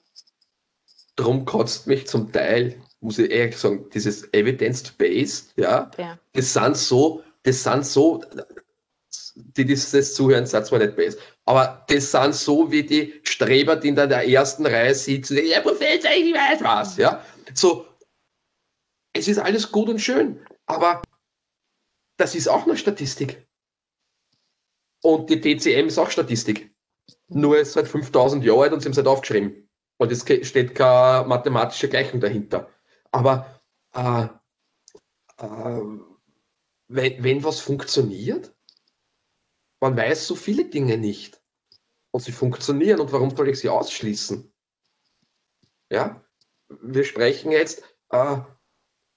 [1.17, 6.75] Drum kotzt mich zum Teil, muss ich ehrlich sagen, dieses Evidence-Based, ja, ja, das sind
[6.75, 8.21] so, das sind so,
[9.35, 13.89] die das zuhören, sind zwar nicht best, aber das sind so wie die Streber, die
[13.89, 17.21] in der ersten Reihe sitzen, ja, Professor, ich weiß was, ja.
[17.53, 17.85] So,
[19.13, 21.01] es ist alles gut und schön, aber
[22.17, 23.47] das ist auch nur Statistik.
[25.01, 26.73] Und die DCM ist auch Statistik.
[27.27, 29.69] Nur ist seit 5000 Jahren alt und sie haben es halt aufgeschrieben.
[29.97, 32.69] Und es steht keine mathematische Gleichung dahinter.
[33.11, 33.61] Aber
[33.93, 34.27] äh,
[35.37, 35.81] äh,
[36.87, 38.53] wenn, wenn was funktioniert,
[39.79, 41.41] man weiß so viele Dinge nicht.
[42.11, 42.99] Und sie funktionieren.
[42.99, 44.51] Und warum soll ich sie ausschließen?
[45.91, 46.25] Ja,
[46.69, 48.37] wir sprechen jetzt äh,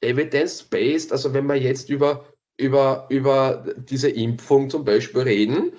[0.01, 2.27] evidence-based, also wenn wir jetzt über,
[2.59, 5.73] über, über diese Impfung zum Beispiel reden,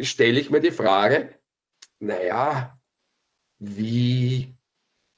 [0.00, 1.38] stelle ich mir die Frage,
[1.98, 2.78] naja,
[3.58, 4.54] wie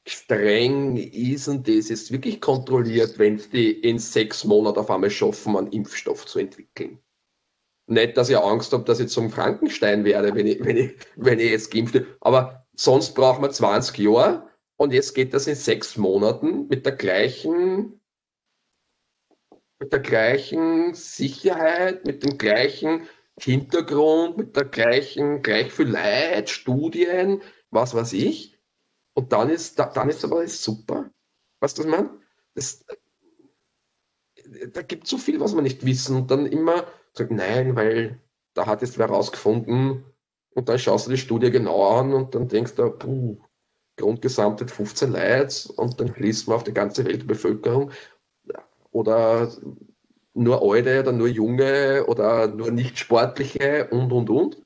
[0.09, 5.57] streng ist denn das jetzt wirklich kontrolliert, wenn die in sechs Monaten auf einmal schaffen,
[5.57, 6.99] einen Impfstoff zu entwickeln?
[7.89, 11.39] Nicht, dass ich Angst habe, dass ich zum Frankenstein werde, wenn ich, wenn ich, wenn
[11.39, 12.07] ich jetzt geimpft bin.
[12.21, 16.93] Aber sonst brauchen wir 20 Jahre und jetzt geht das in sechs Monaten mit der
[16.93, 18.01] gleichen,
[19.79, 23.09] mit der gleichen Sicherheit, mit dem gleichen
[23.39, 28.59] Hintergrund, mit der gleichen, gleich viel Leid, Studien, was weiß ich.
[29.15, 31.11] Und dann ist, dann ist aber alles super.
[31.61, 32.21] Weißt du, was meine?
[32.55, 32.85] Das,
[34.73, 36.17] da gibt es so viel, was wir nicht wissen.
[36.17, 38.21] Und dann immer sagt, nein, weil
[38.55, 40.05] da hat jetzt wer rausgefunden
[40.55, 43.39] und dann schaust du die Studie genau an und dann denkst du, puh,
[43.97, 47.91] Grundgesamtheit 15 Leute und dann liest man auf die ganze Weltbevölkerung
[48.97, 49.53] oder
[50.33, 54.63] nur Alte oder nur Junge oder nur nicht Sportliche und und und.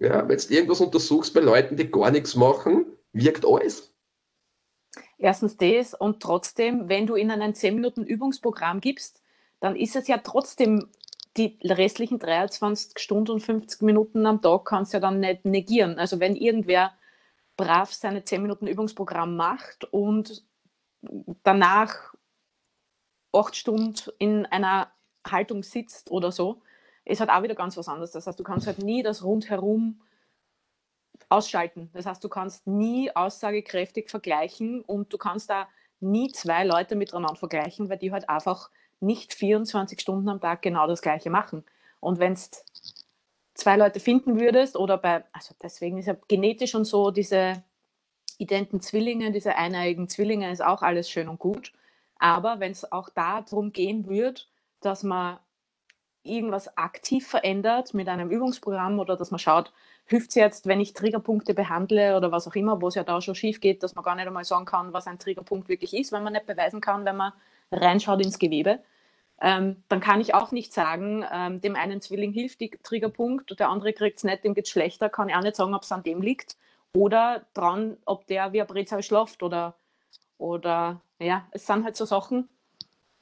[0.00, 3.94] Ja, wenn du irgendwas untersuchst bei Leuten, die gar nichts machen, wirkt alles.
[5.18, 9.22] Erstens das und trotzdem, wenn du ihnen ein 10 Minuten Übungsprogramm gibst,
[9.60, 10.88] dann ist es ja trotzdem
[11.36, 15.98] die restlichen 23 Stunden und 50 Minuten am Tag kannst du ja dann nicht negieren.
[15.98, 16.92] Also wenn irgendwer
[17.56, 20.44] brav seine 10 Minuten Übungsprogramm macht und
[21.42, 22.13] danach
[23.34, 24.90] acht Stunden in einer
[25.26, 26.60] Haltung sitzt oder so,
[27.04, 28.12] ist halt auch wieder ganz was anderes.
[28.12, 30.00] Das heißt, du kannst halt nie das rundherum
[31.28, 31.90] ausschalten.
[31.92, 35.68] Das heißt, du kannst nie aussagekräftig vergleichen und du kannst da
[36.00, 38.70] nie zwei Leute miteinander vergleichen, weil die halt einfach
[39.00, 41.64] nicht 24 Stunden am Tag genau das Gleiche machen.
[42.00, 42.64] Und wenn es
[43.54, 47.62] zwei Leute finden würdest oder bei, also deswegen ist ja genetisch und so diese
[48.38, 51.72] identen Zwillinge, diese eineigen Zwillinge ist auch alles schön und gut.
[52.24, 54.40] Aber wenn es auch darum gehen würde,
[54.80, 55.38] dass man
[56.22, 59.74] irgendwas aktiv verändert mit einem Übungsprogramm oder dass man schaut,
[60.06, 63.20] hilft es jetzt, wenn ich Triggerpunkte behandle oder was auch immer, wo es ja da
[63.20, 66.12] schon schief geht, dass man gar nicht einmal sagen kann, was ein Triggerpunkt wirklich ist,
[66.12, 67.34] wenn man nicht beweisen kann, wenn man
[67.70, 68.78] reinschaut ins Gewebe.
[69.42, 73.68] Ähm, dann kann ich auch nicht sagen, ähm, dem einen Zwilling hilft die Triggerpunkt, der
[73.68, 75.92] andere kriegt es nicht, dem geht es schlechter, kann ich auch nicht sagen, ob es
[75.92, 76.56] an dem liegt.
[76.94, 79.74] Oder dran, ob der wie ein Brezel schlaft oder,
[80.38, 82.48] oder ja, es sind halt so Sachen.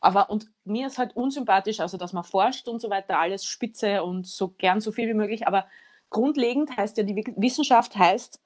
[0.00, 4.02] Aber und mir ist halt unsympathisch, also dass man forscht und so weiter, alles spitze
[4.02, 5.66] und so gern so viel wie möglich, aber
[6.10, 8.40] grundlegend heißt ja, die Wissenschaft heißt,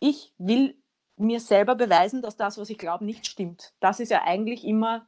[0.00, 0.76] ich will
[1.16, 3.72] mir selber beweisen, dass das, was ich glaube, nicht stimmt.
[3.80, 5.06] Das ist ja eigentlich immer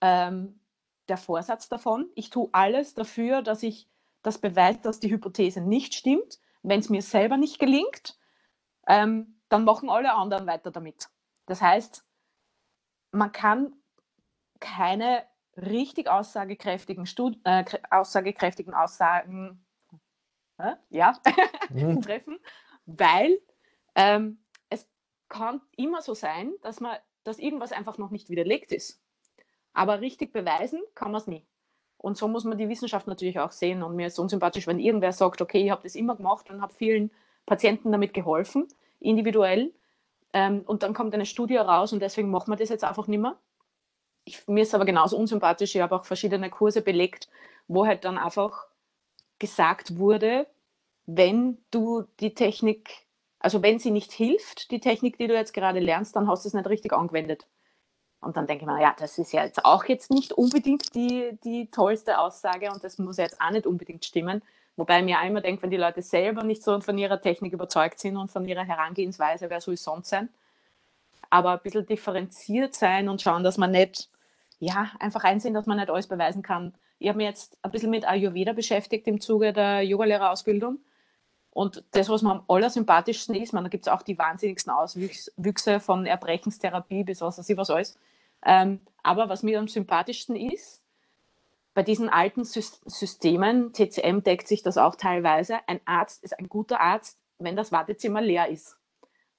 [0.00, 0.60] ähm,
[1.08, 2.08] der Vorsatz davon.
[2.14, 3.88] Ich tue alles dafür, dass ich
[4.22, 6.38] das beweist, dass die Hypothese nicht stimmt.
[6.62, 8.18] Wenn es mir selber nicht gelingt,
[8.86, 11.10] ähm, dann machen alle anderen weiter damit.
[11.46, 12.04] Das heißt,
[13.14, 13.74] man kann
[14.60, 15.24] keine
[15.56, 19.64] richtig aussagekräftigen, Stud äh, aussagekräftigen Aussagen
[20.58, 21.18] äh, ja,
[21.70, 22.02] mhm.
[22.02, 22.38] treffen,
[22.86, 23.38] weil
[23.94, 24.38] ähm,
[24.68, 24.88] es
[25.28, 29.00] kann immer so sein, dass, man, dass irgendwas einfach noch nicht widerlegt ist.
[29.72, 31.46] Aber richtig beweisen kann man es nie.
[31.98, 33.82] Und so muss man die Wissenschaft natürlich auch sehen.
[33.82, 36.72] Und mir ist unsympathisch, wenn irgendwer sagt, okay, ich habe das immer gemacht und habe
[36.74, 37.10] vielen
[37.46, 38.68] Patienten damit geholfen,
[39.00, 39.72] individuell.
[40.34, 43.20] Ähm, und dann kommt eine Studie raus und deswegen machen wir das jetzt einfach nicht
[43.20, 43.38] mehr.
[44.24, 47.28] Ich, mir ist aber genauso unsympathisch, ich habe auch verschiedene Kurse belegt,
[47.68, 48.66] wo halt dann einfach
[49.38, 50.46] gesagt wurde,
[51.06, 53.06] wenn du die Technik,
[53.38, 56.48] also wenn sie nicht hilft, die Technik, die du jetzt gerade lernst, dann hast du
[56.48, 57.46] es nicht richtig angewendet.
[58.20, 61.38] Und dann denke ich mir, ja, das ist ja jetzt auch jetzt nicht unbedingt die,
[61.44, 64.42] die tollste Aussage und das muss jetzt auch nicht unbedingt stimmen.
[64.76, 68.16] Wobei mir immer denke, wenn die Leute selber nicht so von ihrer Technik überzeugt sind
[68.16, 70.28] und von ihrer Herangehensweise, wer soll es sonst sein?
[71.34, 74.08] aber ein bisschen differenziert sein und schauen, dass man nicht,
[74.60, 76.74] ja, einfach einsehen, dass man nicht alles beweisen kann.
[77.00, 80.78] Ich habe mich jetzt ein bisschen mit Ayurveda beschäftigt im Zuge der Yogalehrerausbildung.
[81.50, 85.80] Und das, was mir am allersympathischsten ist, man, da gibt es auch die wahnsinnigsten Auswüchse
[85.80, 87.98] von Erbrechenstherapie bis was weiß ich was alles.
[88.46, 90.83] Ähm, aber was mir am sympathischsten ist,
[91.74, 96.80] bei diesen alten Systemen, TCM deckt sich das auch teilweise, ein Arzt ist ein guter
[96.80, 98.76] Arzt, wenn das Wartezimmer leer ist.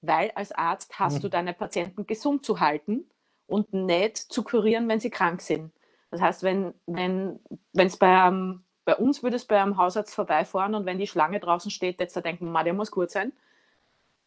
[0.02, 1.22] Weil als Arzt hast mhm.
[1.22, 3.10] du deine Patienten gesund zu halten
[3.48, 5.72] und nicht zu kurieren, wenn sie krank sind.
[6.12, 7.40] Das heißt, wenn wenn
[7.74, 11.40] es bei, um, bei uns würde es bei einem Hausarzt vorbeifahren und wenn die Schlange
[11.40, 13.32] draußen steht, jetzt da denken, der muss gut sein.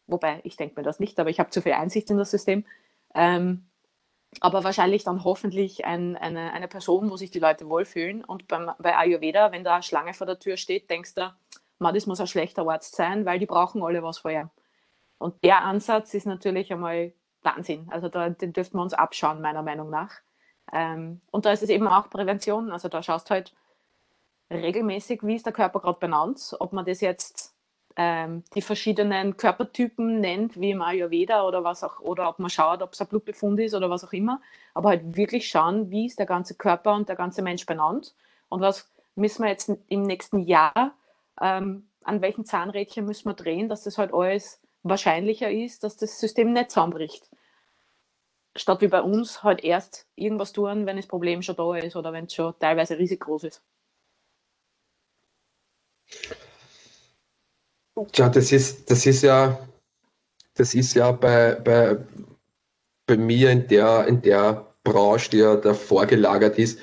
[0.07, 2.65] Wobei, ich denke mir das nicht, aber ich habe zu viel Einsicht in das System.
[3.13, 3.68] Ähm,
[4.41, 8.23] aber wahrscheinlich dann hoffentlich ein, eine, eine Person, wo sich die Leute wohlfühlen.
[8.23, 11.33] Und beim, bei Ayurveda, wenn da eine Schlange vor der Tür steht, denkst du,
[11.79, 14.49] man, das muss ein schlechter Arzt sein, weil die brauchen alle was vorher.
[15.17, 17.87] Und der Ansatz ist natürlich einmal Wahnsinn.
[17.89, 20.11] Also da, den dürften wir uns abschauen, meiner Meinung nach.
[20.71, 22.71] Ähm, und da ist es eben auch Prävention.
[22.71, 23.53] Also da schaust halt
[24.51, 27.55] regelmäßig, wie ist der Körper gerade benannt, ob man das jetzt
[28.01, 32.81] ähm, die verschiedenen Körpertypen nennt, wie im Ayurveda oder was auch, oder ob man schaut,
[32.81, 34.41] ob es ein Blutbefund ist oder was auch immer,
[34.73, 38.15] aber halt wirklich schauen, wie ist der ganze Körper und der ganze Mensch benannt
[38.47, 40.95] und was müssen wir jetzt im nächsten Jahr,
[41.41, 46.21] ähm, an welchen Zahnrädchen müssen wir drehen, dass das halt alles wahrscheinlicher ist, dass das
[46.21, 47.29] System nicht zusammenbricht.
[48.55, 52.13] Statt wie bei uns halt erst irgendwas tun, wenn das Problem schon da ist oder
[52.13, 53.61] wenn es schon teilweise riesig groß ist.
[58.11, 59.67] Tja, das ist, das ist ja,
[60.55, 61.97] das ist ja bei, bei,
[63.05, 66.79] bei mir in der, in der Branche, die ja da vorgelagert ist,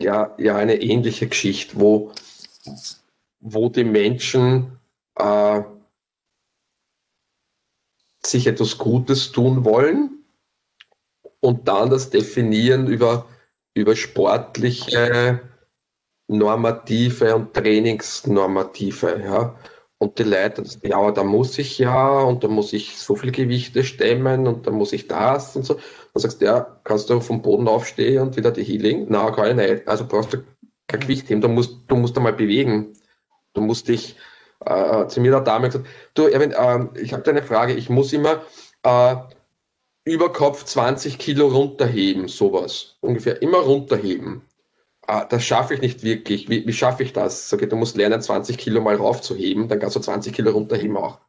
[0.00, 2.12] ja, ja eine ähnliche Geschichte, wo,
[3.40, 4.78] wo die Menschen
[5.16, 5.62] äh,
[8.24, 10.24] sich etwas Gutes tun wollen
[11.40, 13.26] und dann das definieren über,
[13.74, 15.40] über sportliche
[16.28, 19.22] Normative und Trainingsnormative.
[19.24, 19.58] Ja.
[20.00, 23.32] Und die Leute, ja, aber da muss ich ja und da muss ich so viel
[23.32, 25.74] Gewichte stemmen und da muss ich das und so.
[25.74, 29.06] Dann sagst du, ja, kannst du vom Boden aufstehen und wieder die Healing?
[29.08, 29.88] Na, kann ich nicht.
[29.88, 30.38] Also brauchst du
[30.86, 32.92] kein Gewicht heben, du musst, du musst einmal bewegen.
[33.54, 34.14] Du musst dich,
[34.64, 37.90] äh, zu mir der Dame gesagt, du, Erwin, äh, ich habe da eine Frage, ich
[37.90, 38.42] muss immer
[38.84, 39.16] äh,
[40.04, 42.96] über Kopf 20 Kilo runterheben, sowas.
[43.00, 44.47] Ungefähr immer runterheben
[45.08, 46.50] das schaffe ich nicht wirklich.
[46.50, 47.48] Wie, wie schaffe ich das?
[47.48, 50.96] Sag ich, du musst lernen, 20 Kilo mal raufzuheben, dann kannst du 20 Kilo runterheben
[50.96, 51.20] auch.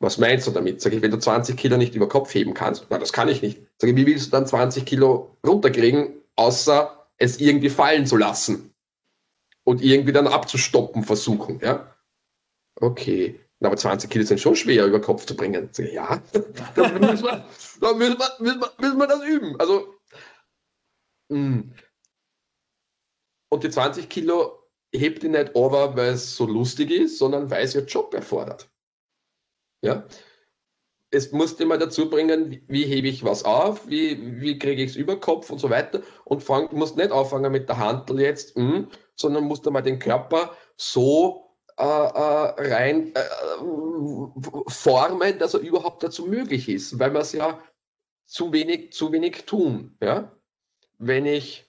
[0.00, 0.80] Was meinst du damit?
[0.80, 3.42] Sag ich, wenn du 20 Kilo nicht über Kopf heben kannst, na, das kann ich
[3.42, 3.60] nicht.
[3.78, 8.72] Sag ich, wie willst du dann 20 Kilo runterkriegen, außer es irgendwie fallen zu lassen?
[9.64, 11.92] Und irgendwie dann abzustoppen versuchen, ja?
[12.80, 13.40] Okay.
[13.60, 15.70] Aber 20 Kilo sind schon schwer über Kopf zu bringen.
[15.72, 16.22] Sag ich, ja,
[16.74, 17.44] dann müssen wir,
[17.80, 19.58] dann müssen wir, müssen wir, müssen wir das üben.
[19.58, 19.94] Also,
[21.30, 21.62] mh.
[23.54, 27.62] Und die 20 Kilo hebt die nicht over, weil es so lustig ist, sondern weil
[27.64, 28.68] es ihr Job erfordert.
[29.80, 30.08] Ja?
[31.12, 34.90] Es musst immer dazu bringen, wie, wie hebe ich was auf, wie, wie kriege ich
[34.90, 36.02] es über Kopf und so weiter.
[36.24, 40.00] Und fang, musst nicht anfangen mit der Handel jetzt, mh, hm, sondern musst einmal den
[40.00, 43.20] Körper so äh, äh, rein äh,
[44.66, 47.62] formen, dass er überhaupt dazu möglich ist, weil wir es ja
[48.26, 49.96] zu wenig, zu wenig tun.
[50.02, 50.36] Ja?
[50.98, 51.63] Wenn ich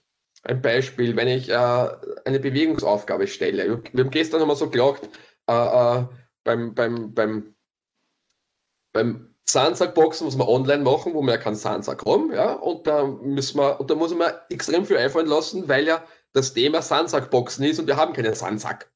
[0.46, 1.88] ein Beispiel, wenn ich äh,
[2.24, 3.82] eine Bewegungsaufgabe stelle.
[3.92, 5.08] Wir haben gestern einmal so gelacht,
[5.48, 6.06] äh, äh,
[6.44, 7.54] beim, beim, beim,
[8.92, 13.04] beim Sandsackboxen muss man online machen, wo man ja keinen Sandsack haben, ja, und da
[13.04, 17.64] müssen wir, und da muss man extrem viel einfallen lassen, weil ja das Thema Sandsackboxen
[17.64, 18.92] ist und wir haben keinen Sandsack.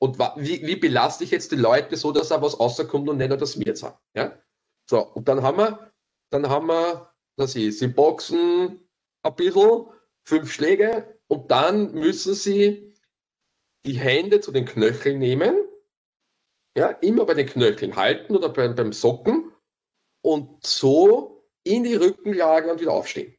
[0.00, 3.28] Und wie, wie belaste ich jetzt die Leute so, dass da was rauskommt und nicht
[3.28, 4.38] nur das wir jetzt haben, ja?
[4.88, 5.92] So, und dann haben wir,
[6.30, 8.88] dann haben wir, dass sie, sie boxen
[9.24, 9.86] ein bisschen,
[10.28, 12.92] fünf Schläge und dann müssen Sie
[13.86, 15.56] die Hände zu den Knöcheln nehmen,
[16.76, 19.50] ja, immer bei den Knöcheln halten oder beim, beim Socken
[20.22, 23.34] und so in die Rückenlage und wieder aufstehen.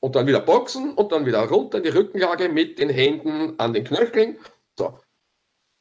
[0.00, 3.72] Und dann wieder boxen und dann wieder runter in die Rückenlage mit den Händen an
[3.72, 4.38] den Knöcheln.
[4.78, 4.98] So.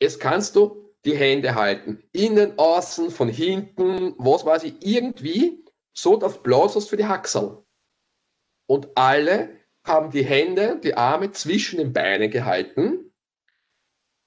[0.01, 2.03] Jetzt kannst du die Hände halten.
[2.13, 7.63] Innen, außen, von hinten, was weiß ich, irgendwie, so dass bloß was für die Haxel.
[8.65, 9.58] Und alle
[9.89, 13.13] haben die Hände, die Arme zwischen den Beinen gehalten.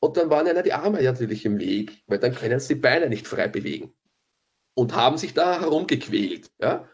[0.00, 3.08] Und dann waren ihnen die Arme natürlich im Weg, weil dann können sie die Beine
[3.08, 3.94] nicht frei bewegen.
[4.74, 6.88] Und haben sich da herumgequält, ja,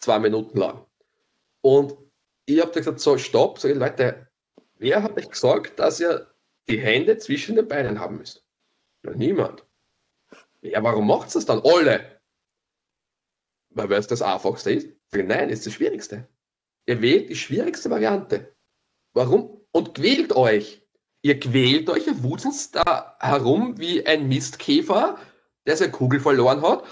[0.00, 0.86] zwei Minuten lang.
[1.62, 1.96] Und
[2.46, 4.28] ich habe gesagt, so, stopp, ich, Leute,
[4.76, 6.32] wer hat euch gesagt, dass ihr
[6.68, 8.44] die Hände zwischen den Beinen haben müsst?
[9.04, 9.66] Ja, niemand.
[10.62, 11.62] Ja, warum macht es das dann?
[11.64, 12.20] Alle.
[13.70, 14.88] weil es das einfachste ist.
[15.12, 16.28] Nein, ist das Schwierigste.
[16.88, 18.56] Ihr wählt die schwierigste Variante.
[19.12, 19.60] Warum?
[19.72, 20.82] Und quält euch.
[21.20, 25.18] Ihr quält euch, ihr wuselt da herum wie ein Mistkäfer,
[25.66, 26.84] der seine Kugel verloren hat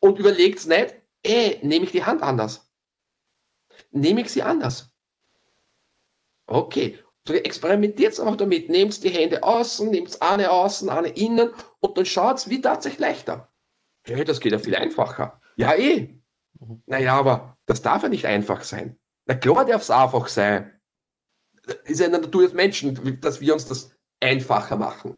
[0.00, 2.72] und überlegt nicht, ey, nehme ich die Hand anders?
[3.90, 4.90] Nehme ich sie anders?
[6.46, 11.98] Okay, so experimentiert einfach damit, nehmt die Hände außen, nehmt eine außen, eine innen und
[11.98, 13.52] dann schaut wie tatsächlich leichter.
[14.04, 15.38] Hey, das geht ja viel einfacher.
[15.56, 16.18] Ja, eh.
[16.60, 16.82] Mhm.
[16.86, 18.98] Naja, aber das darf ja nicht einfach sein.
[19.26, 20.72] Na klar darf es einfach sein.
[21.84, 25.16] Ist ja in der Natur des Menschen, dass wir uns das einfacher machen.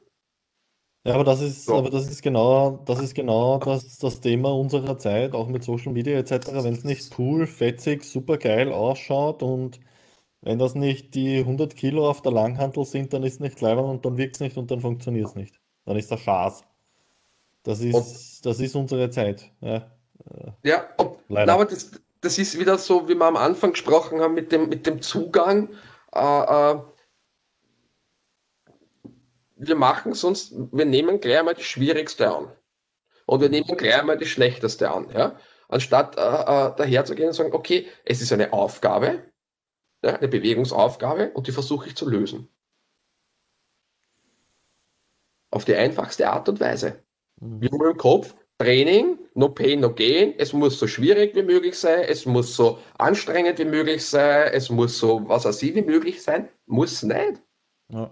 [1.05, 1.77] Ja, aber das ist, so.
[1.77, 5.93] aber das ist genau, das ist genau das, das Thema unserer Zeit, auch mit Social
[5.93, 6.49] Media etc.
[6.65, 9.81] Wenn es nicht cool, fetzig, super geil ausschaut und
[10.41, 13.89] wenn das nicht die 100 Kilo auf der Langhantel sind, dann ist es nicht leibend
[13.89, 15.61] und dann wirkt es nicht und dann funktioniert es nicht.
[15.85, 16.63] Dann ist das Schaß.
[17.63, 19.53] Das ist, das ist unsere Zeit.
[19.61, 19.91] Ja,
[20.63, 21.91] ja ob, na, aber das,
[22.21, 25.71] das ist wieder so, wie wir am Anfang gesprochen haben, mit dem, mit dem Zugang.
[26.15, 26.21] Äh,
[26.73, 26.81] äh,
[29.57, 32.53] wir machen sonst, wir nehmen gleich einmal die schwierigste an.
[33.27, 35.11] Und wir nehmen gleich einmal die schlechteste an.
[35.11, 35.39] Ja?
[35.69, 39.23] Anstatt äh, äh, daherzugehen und sagen, okay, es ist eine Aufgabe,
[40.03, 42.49] ja, eine Bewegungsaufgabe und die versuche ich zu lösen.
[45.51, 47.03] Auf die einfachste Art und Weise.
[47.41, 47.61] Mhm.
[47.61, 50.35] Wir haben im Kopf, Training, no pain, no gain.
[50.37, 54.69] Es muss so schwierig wie möglich sein, es muss so anstrengend wie möglich sein, es
[54.69, 56.49] muss so was auch wie möglich sein.
[56.67, 57.41] Muss nicht.
[57.89, 58.11] Ja.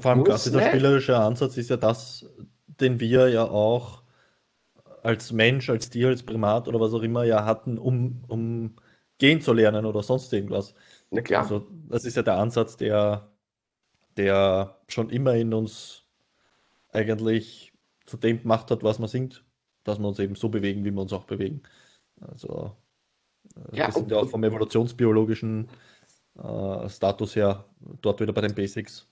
[0.00, 2.26] Vor allem gerade dieser spielerische Ansatz ist ja das,
[2.66, 4.02] den wir ja auch
[5.04, 8.74] als Mensch, als Tier, als Primat oder was auch immer ja hatten, um, um
[9.18, 10.74] gehen zu lernen oder sonst irgendwas.
[11.10, 11.42] Na klar.
[11.42, 13.30] Also das ist ja der Ansatz, der,
[14.16, 16.02] der schon immer in uns
[16.88, 17.72] eigentlich
[18.06, 19.44] zu dem gemacht hat, was man singt,
[19.84, 21.62] dass wir uns eben so bewegen, wie wir uns auch bewegen.
[22.20, 22.74] Also
[23.56, 25.68] äh, ja, wir sind ja auch vom evolutionsbiologischen
[26.42, 27.64] äh, Status her
[28.00, 29.06] dort wieder bei den Basics.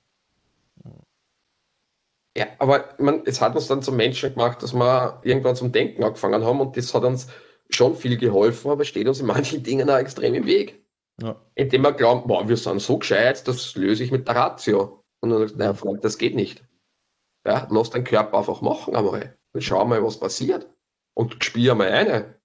[2.36, 6.02] Ja, aber man, es hat uns dann zum Menschen gemacht, dass wir irgendwann zum Denken
[6.02, 7.28] angefangen haben und das hat uns
[7.68, 10.82] schon viel geholfen, aber steht uns in manchen Dingen auch extrem im Weg.
[11.20, 11.40] Ja.
[11.54, 15.04] Indem wir glauben, boah, wir sind so gescheit, das löse ich mit der Ratio.
[15.20, 16.64] Und dann sagt, naja, Freund, das geht nicht.
[17.46, 19.36] Ja, lass deinen Körper einfach machen einmal.
[19.52, 20.68] Dann schau mal, was passiert.
[21.14, 22.40] Und spür mal eine.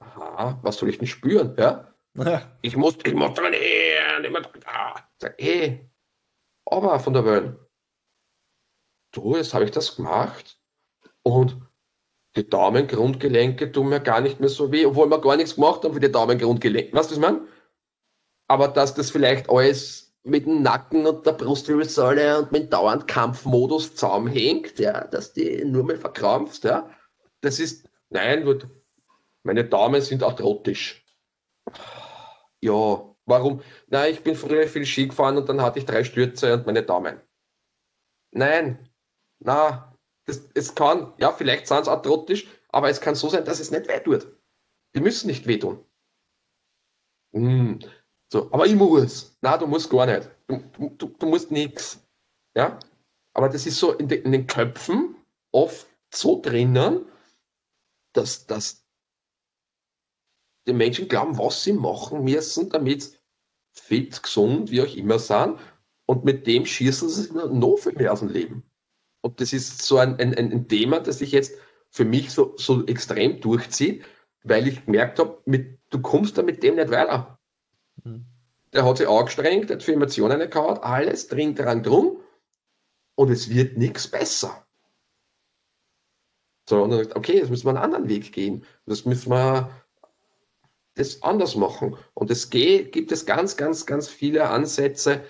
[0.00, 1.54] Aha, was soll ich denn spüren?
[1.58, 1.94] Ja?
[2.14, 2.58] ja.
[2.62, 4.24] Ich muss, ich muss trainieren.
[4.24, 5.00] Ich muss, ah.
[5.18, 5.90] Sag, ey,
[6.66, 7.56] aber von der Welt.
[9.12, 10.58] Du, jetzt habe ich das gemacht.
[11.22, 11.60] Und
[12.36, 15.94] die Daumengrundgelenke tun mir gar nicht mehr so weh, obwohl wir gar nichts gemacht haben
[15.94, 16.92] für die Daumengrundgelenke.
[16.96, 17.46] Weißt du, was ich meine?
[18.50, 23.94] aber dass das vielleicht alles mit dem Nacken und der Brustwirbelsäule und mit dauernd Kampfmodus
[23.94, 26.90] zusammenhängt, ja, dass die nur mehr verkrampft, ja.
[27.40, 28.68] Das ist, nein, gut,
[29.42, 31.04] meine Daumen sind arthrotisch.
[32.60, 33.62] Ja, warum?
[33.86, 36.82] Nein, ich bin früher viel Ski gefahren und dann hatte ich drei Stürze und meine
[36.82, 37.20] Daumen.
[38.32, 38.90] Nein,
[39.38, 39.96] na,
[40.26, 43.70] das, es kann, ja, vielleicht sind es arthrotisch, aber es kann so sein, dass es
[43.70, 44.28] nicht weh tut.
[44.94, 45.84] Die müssen nicht wehtun.
[47.32, 47.78] Hm,
[48.32, 49.36] so, aber ich muss.
[49.40, 50.30] Na, du musst gar nicht.
[50.46, 52.00] Du, du, du musst nichts.
[52.54, 52.78] Ja?
[53.34, 55.16] Aber das ist so in, de, in, den Köpfen
[55.52, 57.06] oft so drinnen,
[58.12, 58.84] dass, dass
[60.66, 63.16] die Menschen glauben, was sie machen müssen, damit sie
[63.72, 65.58] fit, gesund, wie auch immer sind.
[66.06, 68.64] Und mit dem schießen sie noch viel mehr aus dem Leben.
[69.22, 71.54] Und das ist so ein, ein, ein Thema, das sich jetzt
[71.90, 74.04] für mich so, so extrem durchzieht,
[74.44, 75.42] weil ich gemerkt habe,
[75.90, 77.39] du kommst da mit dem nicht weiter.
[78.04, 78.24] Mhm.
[78.72, 82.18] Der hat sich angestrengt, hat für Emotionen gehabt, alles drin dran drum
[83.16, 84.64] und es wird nichts besser.
[86.68, 88.64] So, und dann sagt, okay, jetzt müssen wir einen anderen Weg gehen.
[88.86, 89.70] Das müssen wir
[90.94, 91.96] das anders machen.
[92.14, 95.24] Und es gibt es ganz, ganz, ganz viele Ansätze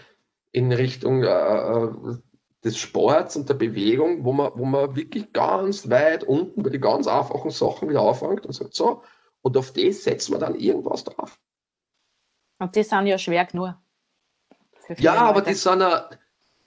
[0.52, 2.18] in Richtung äh, äh,
[2.62, 6.80] des Sports und der Bewegung, wo man, wo man wirklich ganz weit unten bei den
[6.80, 9.02] ganz einfachen Sachen wieder anfängt und sagt, so,
[9.40, 11.40] und auf das setzen wir dann irgendwas drauf.
[12.60, 13.74] Und die sind ja schwer genug.
[14.98, 15.24] Ja, Leute.
[15.24, 16.10] aber die sind ja,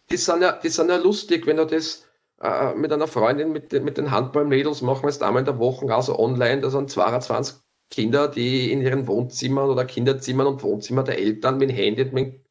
[0.09, 2.05] die sind ja, die sind ja lustig, wenn du das
[2.41, 5.59] äh, mit einer Freundin mit, den, mit den Handballmädels machen wir jetzt einmal in der
[5.59, 7.57] Woche, also online, da sind 22
[7.89, 12.15] Kinder, die in ihren Wohnzimmern oder Kinderzimmern und Wohnzimmer der Eltern mit dem Handy, mit
[12.15, 12.41] dem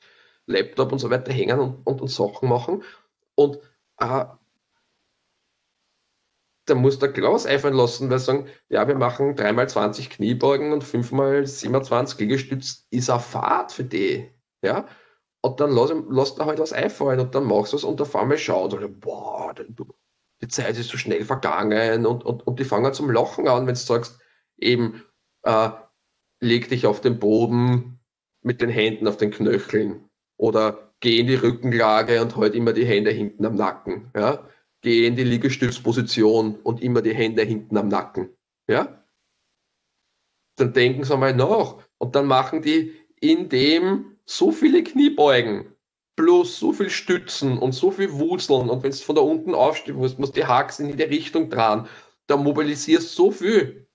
[0.46, 2.84] Laptop und so weiter hängen und, und, und Sachen machen.
[3.34, 3.58] Und
[3.98, 4.24] äh,
[6.66, 10.84] da muss der Klaus einfallen lassen, weil sagen, ja, wir machen dreimal 20 Kniebeugen und
[10.84, 14.30] fünfmal 27 Liegestütz, ist eine Fahrt für die.
[14.62, 14.86] Ja?
[15.40, 18.14] Und dann lass, lass da halt was einfallen und dann machst du es und auf
[18.14, 19.54] einmal schaut boah,
[20.40, 23.74] die Zeit ist so schnell vergangen und, und, und die fangen zum Lachen an, wenn
[23.74, 24.20] du sagst,
[24.56, 25.02] eben
[25.42, 25.70] äh,
[26.40, 28.00] leg dich auf den Boden
[28.42, 32.86] mit den Händen auf den Knöcheln oder geh in die Rückenlage und halt immer die
[32.86, 34.10] Hände hinten am Nacken.
[34.16, 34.48] Ja?
[34.82, 38.36] Geh in die Liegestützposition und immer die Hände hinten am Nacken.
[38.68, 39.04] Ja?
[40.56, 45.72] Dann denken sie mal nach und dann machen die in dem so viele Kniebeugen
[46.16, 49.94] plus so viel Stützen und so viel Wurzeln und wenn es von da unten aufsteht,
[49.94, 51.88] musst, musst die Haxen in die Richtung dran,
[52.26, 53.88] da mobilisierst so viel.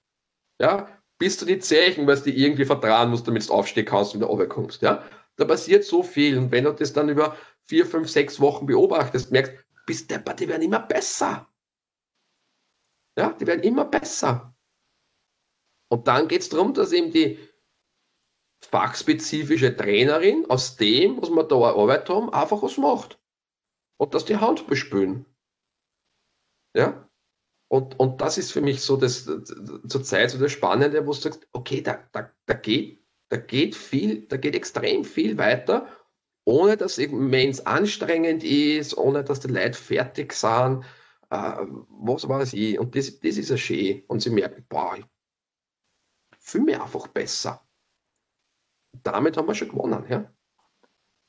[0.59, 0.88] Ja,
[1.19, 4.21] bis du die Zeichen, weil du die irgendwie vertrauen musst, damit du aufstehen kannst und
[4.21, 4.81] wieder runterkommst.
[4.81, 5.03] Ja,
[5.35, 7.35] da passiert so viel und wenn du das dann über
[7.65, 9.53] vier, fünf, sechs Wochen beobachtest, merkst,
[9.88, 11.51] bis der, die werden immer besser.
[13.17, 14.55] Ja, die werden immer besser.
[15.89, 17.39] Und dann geht es darum, dass eben die
[18.63, 23.19] fachspezifische Trainerin aus dem, was wir da erarbeitet haben, einfach was macht.
[23.99, 25.25] Und dass die Hand bespülen.
[26.75, 27.09] Ja?
[27.69, 31.17] Und, und das ist für mich so das, zur Zeit so das Spannende, wo du
[31.17, 35.88] sagst, okay, da, da, da, geht, da geht viel, da geht extrem viel weiter,
[36.47, 40.83] ohne dass immens anstrengend ist, ohne dass die Leute fertig sind,
[41.29, 41.57] äh,
[41.89, 42.79] was weiß ich.
[42.79, 44.03] Und das, das ist ja schön.
[44.07, 45.05] Und sie merken, boah, ich
[46.39, 47.67] fühle mich einfach besser
[49.03, 50.05] damit haben wir schon gewonnen.
[50.09, 50.25] Ja?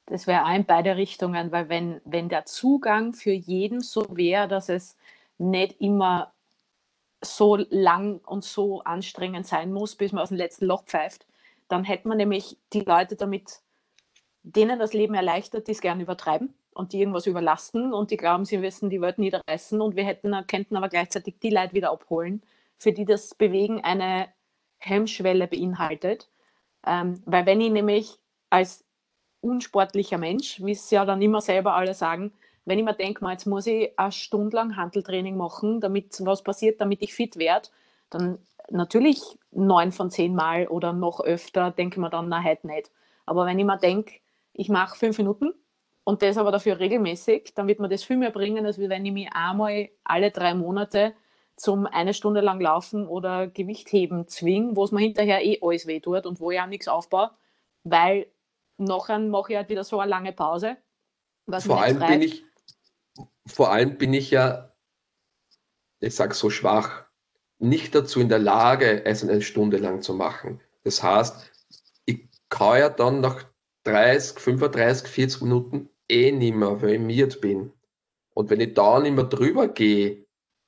[0.07, 4.49] Das wäre auch in beide Richtungen, weil wenn, wenn der Zugang für jeden so wäre,
[4.49, 4.97] dass es
[5.37, 6.33] nicht immer
[7.23, 11.27] so lang und so anstrengend sein muss, bis man aus dem letzten Loch pfeift,
[11.69, 13.61] dann hätte man nämlich die Leute damit,
[14.43, 18.45] denen das Leben erleichtert, die es gerne übertreiben und die irgendwas überlasten und die glauben,
[18.45, 22.43] sie wissen die Welt niederreißen und wir hätten, könnten aber gleichzeitig die Leute wieder abholen,
[22.79, 24.29] für die das Bewegen eine
[24.79, 26.29] Hemmschwelle beinhaltet
[26.87, 28.19] ähm, weil wenn ich nämlich
[28.51, 28.85] als
[29.41, 32.33] unsportlicher Mensch, wie es ja dann immer selber alle sagen,
[32.65, 36.81] wenn ich mir denke, jetzt muss ich eine Stunde lang Handeltraining machen, damit was passiert,
[36.81, 37.69] damit ich fit werde,
[38.11, 38.39] dann
[38.71, 39.21] natürlich
[39.51, 42.91] neun von zehn Mal oder noch öfter denke ich mir dann, na, heute nicht.
[43.27, 44.15] Aber wenn ich mir denke,
[44.59, 45.55] ich mache fünf Minuten
[46.03, 49.13] und das aber dafür regelmäßig, dann wird mir das viel mehr bringen, als wenn ich
[49.13, 51.15] mich einmal alle drei Monate
[51.57, 55.87] zum eine Stunde lang laufen oder Gewicht heben zwingen, wo es mir hinterher eh alles
[55.87, 57.31] weh tut und wo ich auch nichts aufbaue,
[57.85, 58.27] weil
[58.79, 60.77] nachher mache ich halt wieder so eine lange Pause.
[61.61, 62.45] vor allem bin ich,
[63.47, 64.73] vor allem bin ich ja,
[66.01, 67.05] ich sag so schwach,
[67.59, 70.61] nicht dazu in der Lage, es eine Stunde lang zu machen.
[70.83, 71.53] Das heißt,
[72.07, 73.48] ich kann ja dann nach
[73.89, 77.73] 30, 35, 40 Minuten eh nicht mehr, weil ich miert bin.
[78.35, 80.27] Und wenn ich da nicht mehr drüber gehe,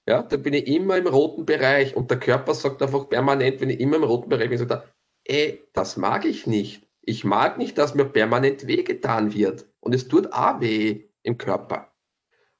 [0.09, 3.71] ja, da bin ich immer im roten Bereich und der Körper sagt einfach permanent, wenn
[3.71, 4.85] ich immer im roten Bereich bin, sagt er,
[5.25, 6.89] ey, das mag ich nicht.
[7.03, 9.67] Ich mag nicht, dass mir permanent wehgetan wird.
[9.81, 11.93] Und es tut auch weh im Körper.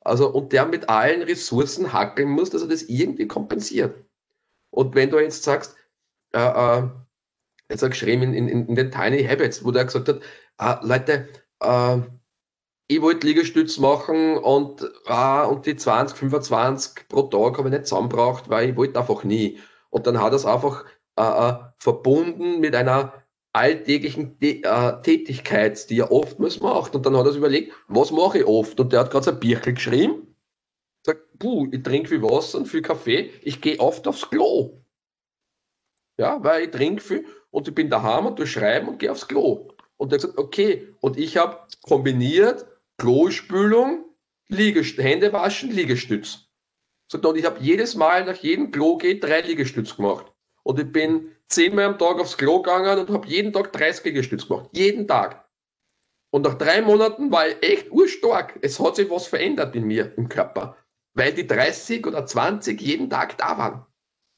[0.01, 4.05] Also, und der mit allen Ressourcen hackeln muss, dass er das irgendwie kompensiert.
[4.71, 5.77] Und wenn du jetzt sagst,
[6.33, 6.89] äh, äh,
[7.69, 10.21] jetzt hat geschrieben in, in, in den Tiny Habits, wo der gesagt hat,
[10.61, 11.29] äh, Leute,
[11.61, 11.99] äh,
[12.89, 17.87] ich wollte Liegestütz machen und, ah, und die 20, 25 pro Tag habe ich nicht
[17.87, 19.61] zusammengebracht, weil ich wollte einfach nie.
[19.91, 20.85] Und dann hat er es einfach
[21.17, 23.15] äh, äh, verbunden mit einer
[23.53, 26.95] alltäglichen T äh, Tätigkeit, die er oftmals macht.
[26.95, 28.79] Und dann hat er sich überlegt, was mache ich oft?
[28.81, 30.35] Und der hat gerade sein Birkel geschrieben.
[31.07, 34.85] Sagt, puh, ich trinke viel Wasser und viel Kaffee, ich gehe oft aufs Klo.
[36.19, 39.27] Ja, weil ich trinke viel und ich bin daheim und du schreiben und gehe aufs
[39.27, 39.69] Klo.
[40.01, 44.07] Und er hat gesagt, okay, und ich habe kombiniert Klospülung,
[44.49, 46.49] Liegest Hände waschen, Liegestütz.
[47.13, 50.33] Und ich habe jedes Mal nach jedem Klo geht drei Liegestütz gemacht.
[50.63, 54.49] Und ich bin zehnmal am Tag aufs Klo gegangen und habe jeden Tag 30 Liegestütz
[54.49, 54.71] gemacht.
[54.73, 55.47] Jeden Tag.
[56.33, 58.59] Und nach drei Monaten war ich echt urstark.
[58.63, 60.79] Es hat sich was verändert in mir, im Körper.
[61.13, 63.87] Weil die 30 oder 20 jeden Tag da waren.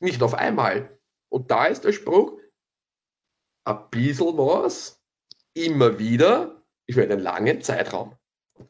[0.01, 0.99] Nicht auf einmal.
[1.29, 2.37] Und da ist der Spruch,
[3.65, 5.02] ein bisschen was,
[5.55, 8.17] immer wieder, für einen langen Zeitraum.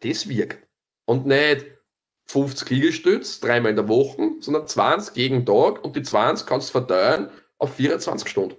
[0.00, 0.66] Das wirkt.
[1.06, 1.66] Und nicht
[2.26, 6.72] 50 Liegestütz, dreimal in der Woche, sondern 20 jeden Tag und die 20 kannst du
[6.72, 8.56] verteilen auf 24 Stunden.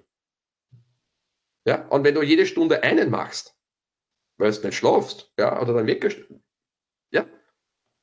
[1.66, 3.56] Ja, und wenn du jede Stunde einen machst,
[4.38, 6.20] weil du nicht schlafst, ja, oder dann weggest,
[7.12, 7.26] ja,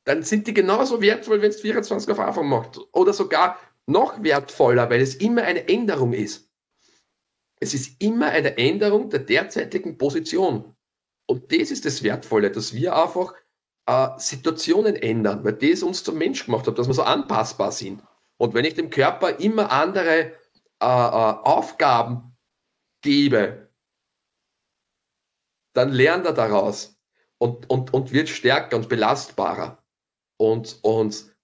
[0.04, 2.78] dann sind die genauso wertvoll, wenn es 24 auf Anfang macht.
[2.92, 6.49] Oder sogar noch wertvoller, weil es immer eine Änderung ist.
[7.60, 10.74] Es ist immer eine Änderung der derzeitigen Position.
[11.26, 13.34] Und das ist das Wertvolle, dass wir einfach
[13.86, 18.02] äh, Situationen ändern, weil das uns zum Mensch gemacht hat, dass wir so anpassbar sind.
[18.38, 20.32] Und wenn ich dem Körper immer andere
[20.82, 22.36] äh, äh, Aufgaben
[23.02, 23.70] gebe,
[25.74, 26.98] dann lernt er daraus
[27.38, 29.82] und, und, und wird stärker und belastbarer.
[30.38, 31.34] Und, und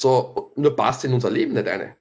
[0.00, 1.99] so, nur passt in unser Leben nicht eine.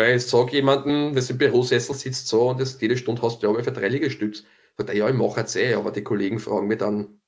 [0.00, 3.52] Weil ich sage jemanden, der im Bürosessel sitzt so und das, jede Stunde hast du
[3.52, 4.44] ja für drei Liegestütze.
[4.78, 7.20] Sagt er, ja, ich mache jetzt eh, aber die Kollegen fragen mich dann,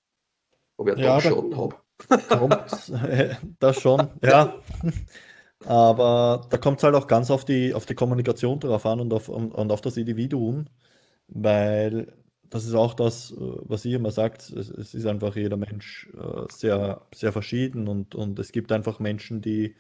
[0.79, 1.77] ob ich ja, Schaden habe.
[3.61, 4.55] das schon, ja.
[5.67, 9.13] Aber da kommt es halt auch ganz auf die, auf die Kommunikation drauf an und
[9.13, 10.65] auf, und auf das Individuum,
[11.29, 12.17] weil
[12.49, 16.47] das ist auch das, was ihr immer sagt, es, es ist einfach jeder Mensch äh,
[16.51, 19.77] sehr, sehr verschieden und, und es gibt einfach Menschen, die,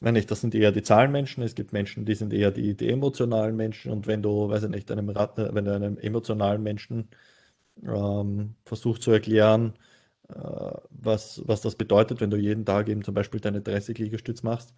[0.00, 2.88] wenn nicht, das sind eher die Zahlenmenschen, es gibt Menschen, die sind eher die, die
[2.90, 3.92] emotionalen Menschen.
[3.92, 7.08] Und wenn du, weiß ich nicht, einem, wenn du einem emotionalen Menschen
[7.82, 9.74] ähm, versuchst zu erklären,
[10.28, 10.34] äh,
[10.90, 14.74] was, was das bedeutet, wenn du jeden Tag eben zum Beispiel deine 30 Liegestütz machst,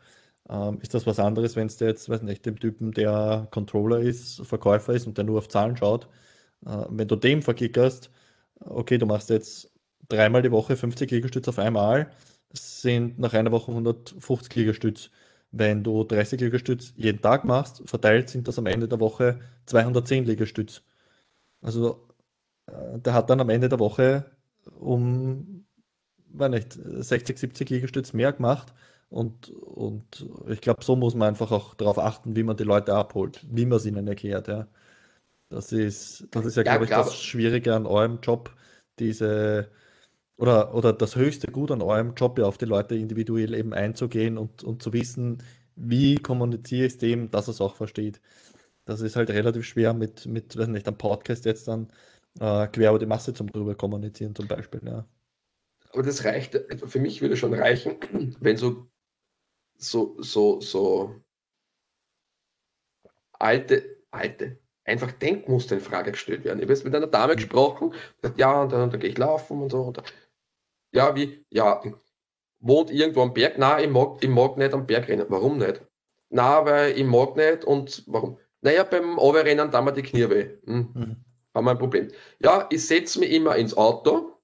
[0.48, 4.46] ähm, ist das was anderes, wenn es jetzt, weiß nicht, dem Typen, der Controller ist,
[4.46, 6.08] Verkäufer ist und der nur auf Zahlen schaut,
[6.66, 8.10] äh, wenn du dem verkickerst,
[8.60, 9.72] okay, du machst jetzt
[10.08, 12.10] dreimal die Woche 50 Liegestütz auf einmal,
[12.56, 15.10] sind nach einer Woche 150 Liegestütz.
[15.52, 20.24] Wenn du 30 Liegestütz jeden Tag machst, verteilt sind das am Ende der Woche 210
[20.24, 20.82] Liegestütz.
[21.62, 22.08] Also
[22.66, 24.26] äh, der hat dann am Ende der Woche
[24.78, 25.64] um,
[26.32, 28.72] weiß nicht, 60, 70 Liegestütz mehr gemacht.
[29.08, 32.94] Und, und ich glaube, so muss man einfach auch darauf achten, wie man die Leute
[32.94, 34.48] abholt, wie man es ihnen erklärt.
[34.48, 34.66] Ja.
[35.48, 38.54] Das ist, das ist ja, ja glaube ich, das Schwierige an eurem Job,
[38.98, 39.70] diese
[40.36, 44.38] oder, oder das höchste Gut an eurem Job, ja auf die Leute individuell eben einzugehen
[44.38, 45.42] und, und zu wissen,
[45.76, 48.20] wie kommuniziere ich es dem, dass er es auch versteht.
[48.84, 51.88] Das ist halt relativ schwer mit, mit weiß nicht, einem Podcast jetzt dann
[52.38, 54.80] äh, quer über die Masse zum drüber kommunizieren zum Beispiel.
[54.84, 55.06] Ja.
[55.92, 57.96] Aber das reicht, für mich würde schon reichen,
[58.40, 58.86] wenn so,
[59.76, 61.14] so, so, so
[63.32, 66.58] alte, alte, einfach Denkmuster in Frage gestellt werden.
[66.58, 67.92] Ich habe jetzt mit einer Dame gesprochen,
[68.36, 69.82] ja, und dann, dann gehe ich laufen und so.
[69.82, 70.02] Und
[70.96, 71.82] ja, wie, ja,
[72.60, 73.58] wohnt irgendwo am Berg?
[73.58, 75.26] Nein, ich mag, ich mag nicht am Berg rennen.
[75.28, 75.82] Warum nicht?
[76.30, 78.38] Na, weil ich mag nicht und warum?
[78.62, 80.58] Naja, beim Overrennen da mir die Knie weh.
[80.64, 80.90] Hm.
[80.94, 81.16] Mhm.
[81.54, 82.10] Haben wir ein Problem.
[82.40, 84.40] Ja, ich setze mich immer ins Auto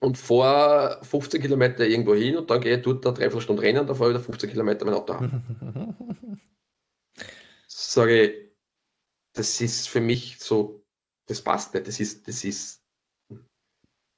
[0.00, 3.86] und fahre 15 Kilometer irgendwo hin und dann gehe ich dort eine Dreiviertelstunde rennen und
[3.86, 6.40] dann fahre ich wieder 15 Kilometer mein Auto haben.
[7.68, 8.50] Sage ich,
[9.34, 10.82] das ist für mich so,
[11.26, 12.82] das passt nicht, das ist, das ist,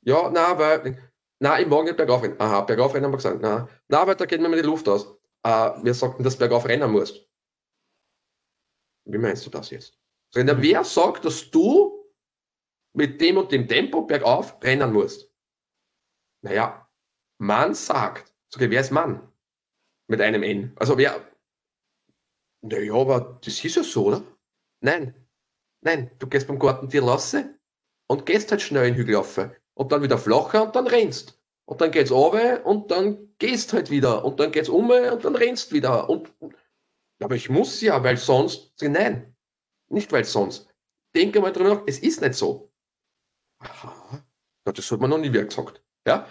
[0.04, 1.11] ja, na, weil,
[1.43, 2.40] na, ich mag nicht bergauf rennen.
[2.40, 5.07] Aha, bergauf rennen haben wir gesagt, na, na, weil da geht mir die Luft aus.
[5.45, 7.28] Uh, wir sagten, dass du bergauf rennen musst.
[9.05, 9.99] Wie meinst du das jetzt?
[10.30, 12.09] So, wer sagt, dass du
[12.93, 15.34] mit dem und dem Tempo bergauf rennen musst?
[16.43, 16.88] Naja,
[17.38, 18.32] Mann sagt.
[18.49, 19.28] Sogar, wer ist Mann?
[20.07, 20.72] Mit einem N.
[20.76, 21.28] Also wer.
[22.61, 24.22] Naja, aber das ist ja so, oder?
[24.80, 25.26] Nein,
[25.80, 27.59] nein, du gehst beim Garten dir lasse
[28.07, 29.40] und gehst halt schnell in den Hügel rauf
[29.74, 31.38] und dann wieder flacher und dann rennst.
[31.64, 35.36] Und dann geht's runter und dann gehst halt wieder und dann geht's um und dann
[35.36, 36.08] rennst wieder.
[36.08, 36.30] Und,
[37.20, 39.34] aber ich muss ja, weil sonst, nein,
[39.88, 40.68] nicht weil sonst.
[41.14, 42.72] Denke mal drüber nach, es ist nicht so.
[43.60, 44.24] Aha,
[44.64, 45.82] das hat man noch nie wieder gesagt.
[46.06, 46.26] Ja?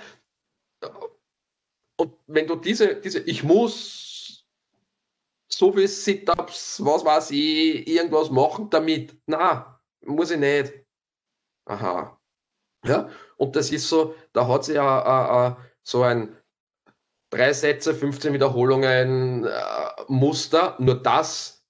[1.97, 4.45] Und wenn du diese, diese ich muss
[5.47, 9.15] so viel Sit-Ups, was weiß ich, irgendwas machen damit.
[9.27, 10.73] Na, muss ich nicht.
[11.65, 12.20] Aha.
[12.85, 16.35] Ja, und das ist so, da hat sie ja äh, äh, so ein
[17.29, 19.51] drei Sätze, 15 Wiederholungen äh,
[20.07, 21.65] Muster, nur das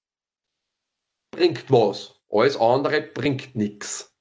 [1.32, 2.16] bringt was.
[2.30, 4.16] Alles andere bringt nichts.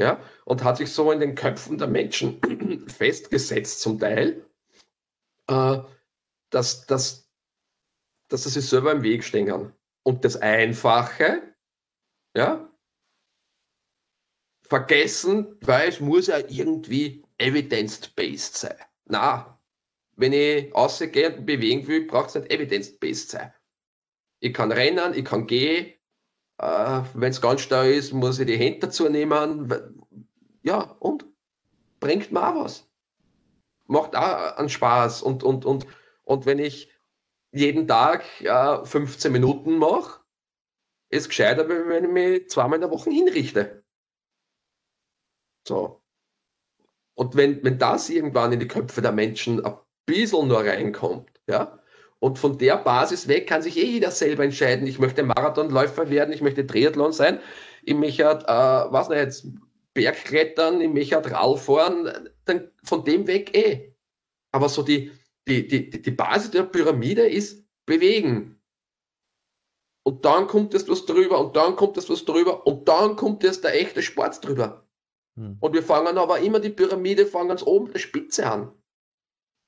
[0.00, 2.40] Ja, und hat sich so in den Köpfen der Menschen
[2.88, 4.44] festgesetzt, zum Teil,
[6.50, 7.28] dass, dass
[8.28, 9.72] dass sie sich selber im Weg stehen.
[10.02, 11.54] Und das Einfache,
[12.36, 12.67] ja,
[14.68, 18.76] vergessen, weil es muss ja irgendwie evidence-based sein.
[19.06, 19.58] Na,
[20.16, 23.52] wenn ich ausgehe und bewegen will, braucht es nicht evidence-based sein.
[24.40, 25.94] Ich kann rennen, ich kann gehen.
[26.58, 29.68] Äh, wenn es ganz stark ist, muss ich die Hände dazu nehmen.
[30.62, 31.24] Ja, und
[32.00, 32.88] bringt mir auch was.
[33.86, 35.22] Macht auch einen Spaß.
[35.22, 35.86] Und, und, und,
[36.24, 36.90] und wenn ich
[37.52, 40.20] jeden Tag äh, 15 Minuten mache,
[41.10, 43.82] ist gescheiter, wenn ich mich zweimal in der Woche hinrichte.
[45.68, 46.02] So.
[47.14, 51.78] Und wenn, wenn das irgendwann in die Köpfe der Menschen ein bisschen nur reinkommt, ja,
[52.20, 56.32] und von der Basis weg kann sich eh jeder selber entscheiden, ich möchte Marathonläufer werden,
[56.32, 57.40] ich möchte Triathlon sein,
[57.82, 59.46] ich möchte, äh, was nicht, jetzt
[59.94, 61.22] Bergklettern, ich möchte
[61.58, 63.94] fahren, dann von dem weg eh.
[64.52, 65.12] Aber so die,
[65.46, 68.60] die, die, die Basis der Pyramide ist bewegen.
[70.04, 73.44] Und dann kommt es was drüber und dann kommt es was drüber und dann kommt
[73.44, 74.87] es der echte Sport drüber.
[75.38, 75.56] Hm.
[75.60, 78.72] Und wir fangen aber immer die Pyramide, fangen ganz oben der Spitze an.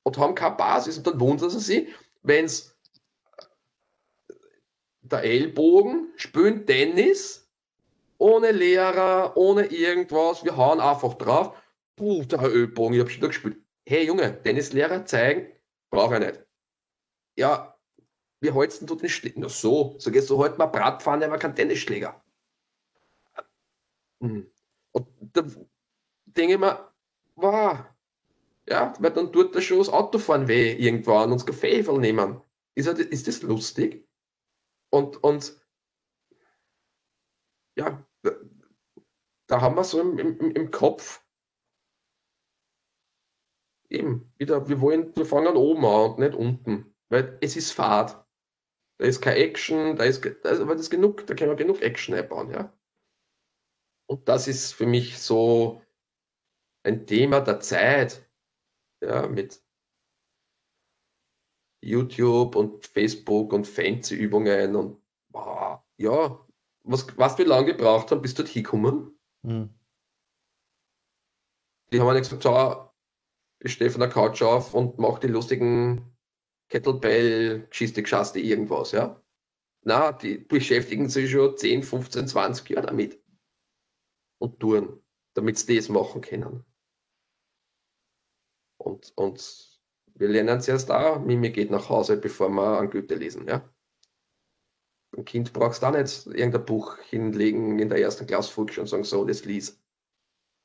[0.03, 0.97] Und haben keine Basis.
[0.97, 1.87] Und dann wundern sie sich,
[2.23, 2.77] wenn es
[5.01, 7.49] der Ellbogen, spielen Tennis,
[8.17, 11.57] ohne Lehrer, ohne irgendwas, wir hauen einfach drauf.
[11.95, 13.57] Puh, der Ellbogen, ich habe schon gespielt.
[13.85, 15.53] Hey Junge, Tennislehrer zeigen,
[15.89, 16.45] brauche ich nicht.
[17.37, 17.77] Ja,
[18.41, 19.39] wie holst du den Schläger?
[19.39, 22.21] Na so, so gehst du heute mal Bratpfanne, aber kein Tennisschläger.
[24.21, 24.51] Hm.
[24.91, 25.43] Und da
[26.25, 26.91] denke ich mir,
[27.35, 27.79] wow,
[28.67, 32.41] ja, weil dann tut das schon das Autofahren weh irgendwann und das Kaffee nehmen.
[32.75, 34.07] Ist, ist das lustig?
[34.91, 35.59] Und, und
[37.75, 38.05] ja,
[39.47, 41.25] da haben wir so im, im, im Kopf
[43.89, 48.25] eben wieder, wir wollen, wir fangen oben an und nicht unten, weil es ist Fahrt.
[48.97, 51.81] Da ist keine Action, da ist, also, aber das ist genug, da können wir genug
[51.81, 52.71] Action einbauen, ja.
[54.11, 55.81] Und das ist für mich so
[56.83, 58.29] ein Thema der Zeit,
[59.01, 59.63] ja, mit
[61.81, 66.45] YouTube und Facebook und Fancy-Übungen und wow, ja,
[66.83, 69.17] was, was wir lange gebraucht haben, bis dort hinkommen.
[69.45, 69.73] Hm.
[71.93, 72.91] Die haben nicht gesagt, so,
[73.59, 76.17] ich stehe von der Couch auf und mache die lustigen
[76.67, 79.23] Kettlebell-Geschichte, Geschaste, irgendwas, ja.
[79.83, 83.20] Na, die beschäftigen sich schon 10, 15, 20 Jahre damit.
[84.41, 84.99] Und tun,
[85.35, 86.65] damit sie das machen können.
[88.77, 89.79] Und, und
[90.15, 93.69] wir lernen es erst auch, Mimi geht nach Hause, bevor wir an Goethe lesen, ja.
[95.15, 99.03] Ein Kind brauchst du auch nicht irgendein Buch hinlegen in der ersten Klasse und sagen,
[99.03, 99.79] so, das lies.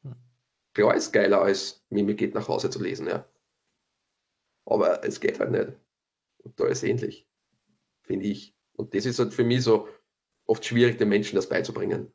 [0.05, 0.17] Hm.
[0.73, 3.29] Klar ist geiler als Mimi geht nach Hause zu lesen, ja.
[4.65, 5.79] Aber es geht halt nicht.
[6.39, 7.29] Und da ist ähnlich,
[8.05, 8.57] finde ich.
[8.73, 9.87] Und das ist halt für mich so
[10.47, 12.11] oft schwierig, den Menschen das beizubringen.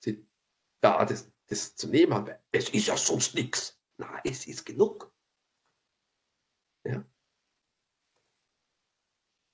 [0.00, 0.26] Sie
[0.84, 3.80] da das, das zu nehmen, weil es ist ja sonst nichts.
[3.96, 5.12] Na, es ist genug.
[6.84, 7.04] Ja.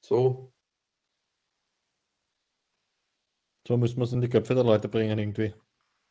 [0.04, 0.52] So.
[3.66, 5.54] So müssen wir es in die Köpfe der Leute bringen irgendwie.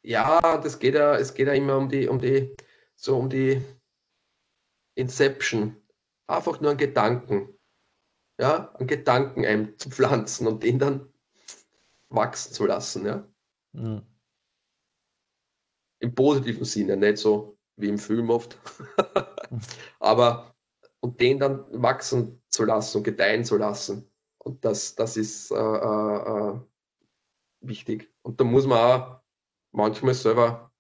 [0.03, 2.55] Ja, das geht ja, es geht ja immer um die, um die,
[2.95, 3.61] so um die
[4.95, 5.76] Inception.
[6.28, 7.59] Einfach nur einen Gedanken.
[8.39, 11.11] Ja, einen Gedanken einzupflanzen und den dann
[12.07, 13.28] wachsen zu lassen, ja.
[13.74, 14.05] Mhm.
[16.00, 18.58] Im positiven Sinne, nicht so wie im Film oft.
[20.00, 20.56] Aber
[21.02, 24.10] und den dann wachsen zu lassen und gedeihen zu lassen.
[24.38, 26.60] Und das, das ist äh, äh, äh
[27.62, 28.14] wichtig.
[28.22, 29.22] Und da muss man auch
[29.72, 30.72] manchmal selber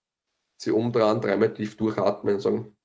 [0.57, 2.77] sich umdrehen, dreimal tief durchatmen und sagen,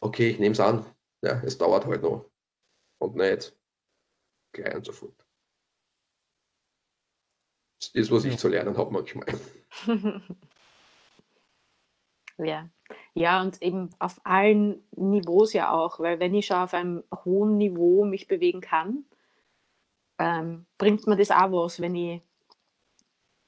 [0.00, 0.84] okay, ich nehme es an.
[1.22, 2.30] Ja, es dauert halt noch.
[2.98, 3.56] Und nicht
[4.52, 5.26] gleich und so fort.
[7.80, 9.26] Das ist was ich zu lernen habe manchmal.
[12.38, 12.68] ja.
[13.14, 17.56] Ja, und eben auf allen Niveaus ja auch, weil wenn ich schon auf einem hohen
[17.56, 19.04] Niveau mich bewegen kann,
[20.18, 22.22] ähm, bringt mir das auch was, wenn ich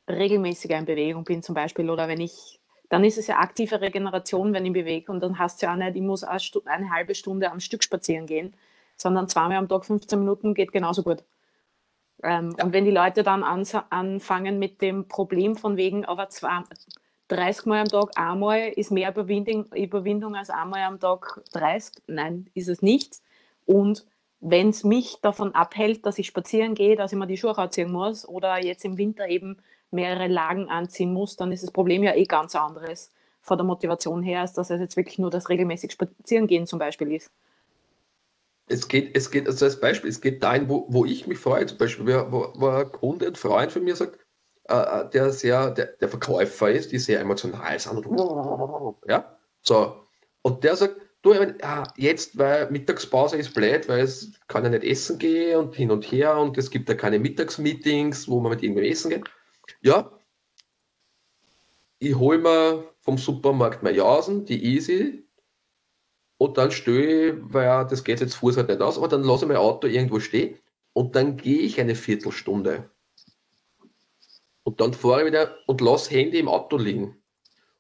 [0.09, 4.53] regelmäßiger in Bewegung bin zum Beispiel oder wenn ich, dann ist es ja aktive Regeneration,
[4.53, 7.15] wenn ich bewege und dann hast du ja auch nicht, ich muss eine, eine halbe
[7.15, 8.55] Stunde am Stück spazieren gehen,
[8.97, 11.25] sondern zweimal am Tag 15 Minuten geht genauso gut.
[12.23, 12.65] Ähm, ja.
[12.65, 16.63] Und wenn die Leute dann anfangen mit dem Problem von wegen, aber zwei,
[17.29, 22.03] 30 Mal am Tag einmal ist mehr Überwindung, Überwindung als einmal am Tag 30.
[22.07, 23.21] Nein, ist es nicht.
[23.65, 24.07] Und
[24.41, 27.91] wenn es mich davon abhält, dass ich spazieren gehe, dass ich mir die Schuhe anziehen
[27.91, 29.59] muss oder jetzt im Winter eben
[29.91, 34.23] mehrere Lagen anziehen muss, dann ist das Problem ja eh ganz anderes von der Motivation
[34.23, 37.31] her, als dass es jetzt wirklich nur das regelmäßig spazieren gehen zum Beispiel ist.
[38.69, 41.67] Es geht, es geht, also als Beispiel, es geht dahin, wo, wo ich mich freue,
[41.67, 44.26] zum Beispiel, wo, wo ein Kunde, ein Freund von mir sagt,
[44.69, 48.07] äh, äh, der sehr, der, der Verkäufer ist, die sehr emotional sind.
[48.07, 49.97] Und, ja, so.
[50.43, 54.85] Und der sagt, du, ja, jetzt, weil Mittagspause ist blöd, weil es kann ja nicht
[54.85, 58.63] essen gehen und hin und her und es gibt ja keine Mittagsmeetings, wo man mit
[58.63, 59.25] irgendwem essen geht.
[59.81, 60.13] Ja,
[61.99, 65.27] ich hole mir vom Supermarkt meine Jausen, die Easy,
[66.39, 69.45] und dann stehe ich, weil das geht jetzt Fuß halt nicht aus, aber dann lasse
[69.45, 70.59] ich mein Auto irgendwo stehen
[70.93, 72.91] und dann gehe ich eine Viertelstunde
[74.67, 77.23] und dann fahre ich wieder und lasse Handy im Auto liegen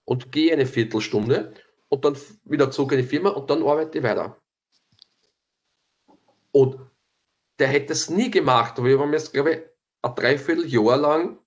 [0.05, 1.53] und gehe eine Viertelstunde
[1.89, 4.41] und dann wieder zurück in die Firma und dann arbeite ich weiter.
[6.53, 6.78] Und
[7.59, 9.59] der hätte es nie gemacht, aber wir haben jetzt, glaube ich,
[10.03, 11.41] ein Dreivierteljahr lang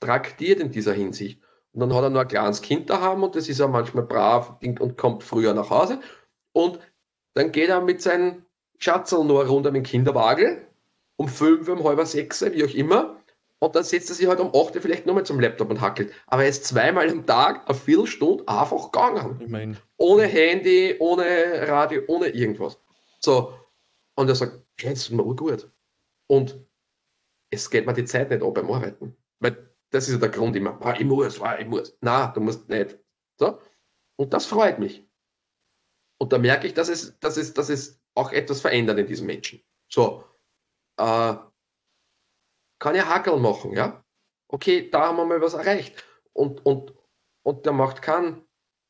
[0.00, 1.42] traktiert in dieser Hinsicht.
[1.72, 4.04] Und dann hat er nur ein kleines Kind da haben und das ist er manchmal
[4.04, 6.00] brav und kommt früher nach Hause.
[6.52, 6.78] Und
[7.34, 8.46] dann geht er mit seinem
[8.78, 10.66] Schatzel nur runter mit dem Kinderwagen
[11.16, 13.18] um fünf, um halb sechs, wie auch immer.
[13.60, 16.12] Und dann setzt er sich halt um 8 Uhr vielleicht nochmal zum Laptop und hackelt.
[16.28, 19.40] Aber er ist zweimal am Tag eine Viertelstunde einfach gegangen.
[19.40, 19.76] Ich mein.
[19.96, 22.78] Ohne Handy, ohne Radio, ohne irgendwas.
[23.18, 23.52] So.
[24.14, 25.68] Und er sagt, jetzt ist mir gut.
[26.28, 26.64] Und
[27.50, 29.16] es geht mir die Zeit nicht ab beim Arbeiten.
[29.40, 31.96] Weil das ist ja der Grund immer, ah, ich muss, ah, ich muss.
[32.00, 32.96] Na, du musst nicht.
[33.38, 33.58] So.
[34.16, 35.04] Und das freut mich.
[36.18, 39.26] Und da merke ich, dass es, dass es, dass es auch etwas verändert in diesem
[39.26, 39.62] Menschen.
[39.88, 40.24] So,
[40.96, 41.34] äh,
[42.78, 44.04] kann ja Hackel machen, ja?
[44.48, 46.04] Okay, da haben wir mal was erreicht.
[46.32, 46.94] Und, und,
[47.42, 48.46] und der macht keinen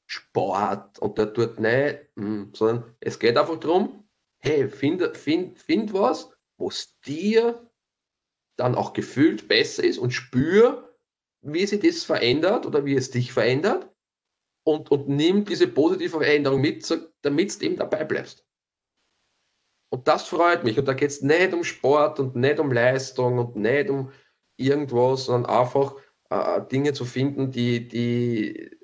[0.06, 4.08] Sport und der tut nicht, hm, sondern es geht einfach darum,
[4.38, 7.70] hey, find, find, find was, was dir
[8.56, 10.96] dann auch gefühlt besser ist und spür,
[11.42, 13.88] wie sich das verändert oder wie es dich verändert
[14.64, 16.88] und, und nimm diese positive Veränderung mit,
[17.22, 18.47] damit du eben dabei bleibst.
[19.90, 20.78] Und das freut mich.
[20.78, 24.12] Und da geht es nicht um Sport und nicht um Leistung und nicht um
[24.56, 25.94] irgendwas, sondern einfach
[26.30, 28.76] äh, Dinge zu finden, die, die,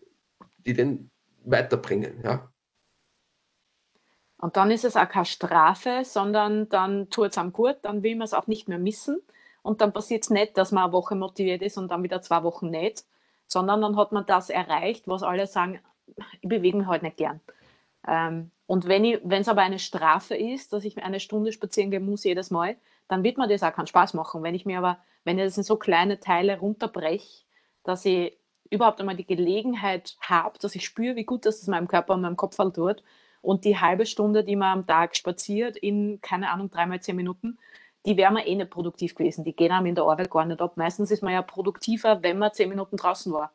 [0.59, 1.11] die den
[1.45, 2.23] weiterbringen.
[2.25, 2.51] Ja.
[4.39, 8.17] Und dann ist es auch keine Strafe, sondern dann tut es einem gut, dann will
[8.17, 9.21] man es auch nicht mehr missen.
[9.63, 12.43] Und dann passiert es nicht, dass man eine Woche motiviert ist und dann wieder zwei
[12.43, 13.05] Wochen nicht,
[13.47, 15.81] sondern dann hat man das erreicht, was alle sagen,
[16.41, 17.41] ich bewege mich halt nicht gern.
[18.07, 22.25] Ähm, und wenn es aber eine Strafe ist, dass ich eine Stunde spazieren gehen muss
[22.25, 22.77] jedes Mal,
[23.09, 24.43] dann wird mir das auch keinen Spaß machen.
[24.43, 27.45] Wenn ich mir aber, wenn ich das in so kleine Teile runterbreche,
[27.83, 28.39] dass ich
[28.71, 32.23] überhaupt einmal die Gelegenheit habe, dass ich spüre, wie gut das es meinem Körper und
[32.23, 33.03] meinem Kopf halt tut.
[33.43, 37.59] Und die halbe Stunde, die man am Tag spaziert, in, keine Ahnung, dreimal zehn Minuten,
[38.07, 39.45] die wäre man eh nicht produktiv gewesen.
[39.45, 40.79] Die gehen einem in der Arbeit gar nicht ab.
[40.79, 43.53] Meistens ist man ja produktiver, wenn man zehn Minuten draußen war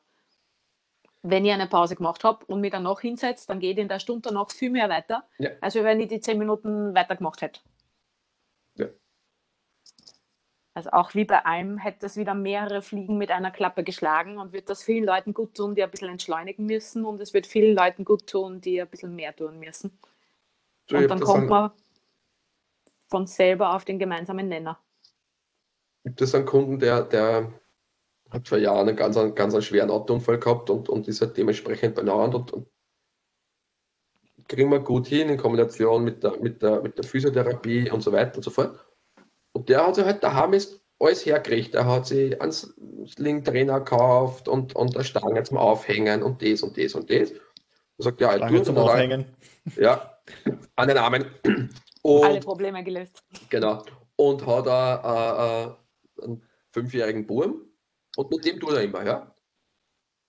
[1.21, 3.99] wenn ich eine Pause gemacht habe und mich dann noch hinsetze, dann geht in der
[3.99, 5.51] Stunde danach viel mehr weiter, ja.
[5.61, 7.59] als wenn ich die zehn Minuten weitergemacht hätte.
[8.75, 8.87] Ja.
[10.73, 14.53] Also auch wie bei einem hätte es wieder mehrere Fliegen mit einer Klappe geschlagen und
[14.53, 17.75] wird das vielen Leuten gut tun, die ein bisschen entschleunigen müssen und es wird vielen
[17.75, 19.97] Leuten gut tun, die ein bisschen mehr tun müssen.
[20.89, 21.71] So, und dann kommt man
[23.07, 24.79] von selber auf den gemeinsamen Nenner.
[26.05, 27.51] Gibt es einen Kunden, der, der
[28.31, 31.95] hat vor Jahren einen ganz, ganz einen schweren Autounfall gehabt und, und ist halt dementsprechend
[31.95, 32.67] benannt und, und
[34.47, 38.11] kriegen wir gut hin in Kombination mit der, mit, der, mit der Physiotherapie und so
[38.11, 38.77] weiter und so fort.
[39.53, 41.75] Und der hat sich halt daheim ist alles hergekriegt.
[41.75, 46.77] Er hat sich einen Sling-Trainer gekauft und, und eine Stange zum Aufhängen und das und
[46.77, 47.31] das und das.
[47.31, 47.39] Er
[47.97, 49.25] sagt, ja, Stange zum Aufhängen.
[49.77, 50.19] Ja,
[50.75, 51.25] an den Armen.
[52.01, 53.23] Und, Alle Probleme gelöst.
[53.49, 53.83] Genau.
[54.15, 55.77] Und hat a,
[56.21, 57.68] einen fünfjährigen Burm
[58.19, 59.33] und mit dem tut er immer, ja.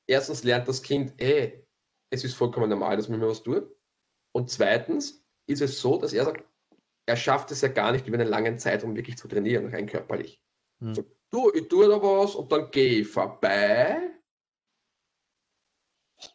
[0.09, 1.67] Erstens lernt das Kind, ey,
[2.11, 3.69] es ist vollkommen normal, dass man mir was tut.
[4.33, 6.45] Und zweitens ist es so, dass er sagt,
[7.07, 10.41] er schafft es ja gar nicht über einen langen Zeitraum wirklich zu trainieren, rein körperlich.
[10.81, 10.95] Hm.
[10.95, 14.13] So, du, ich tue da was und dann gehe ich vorbei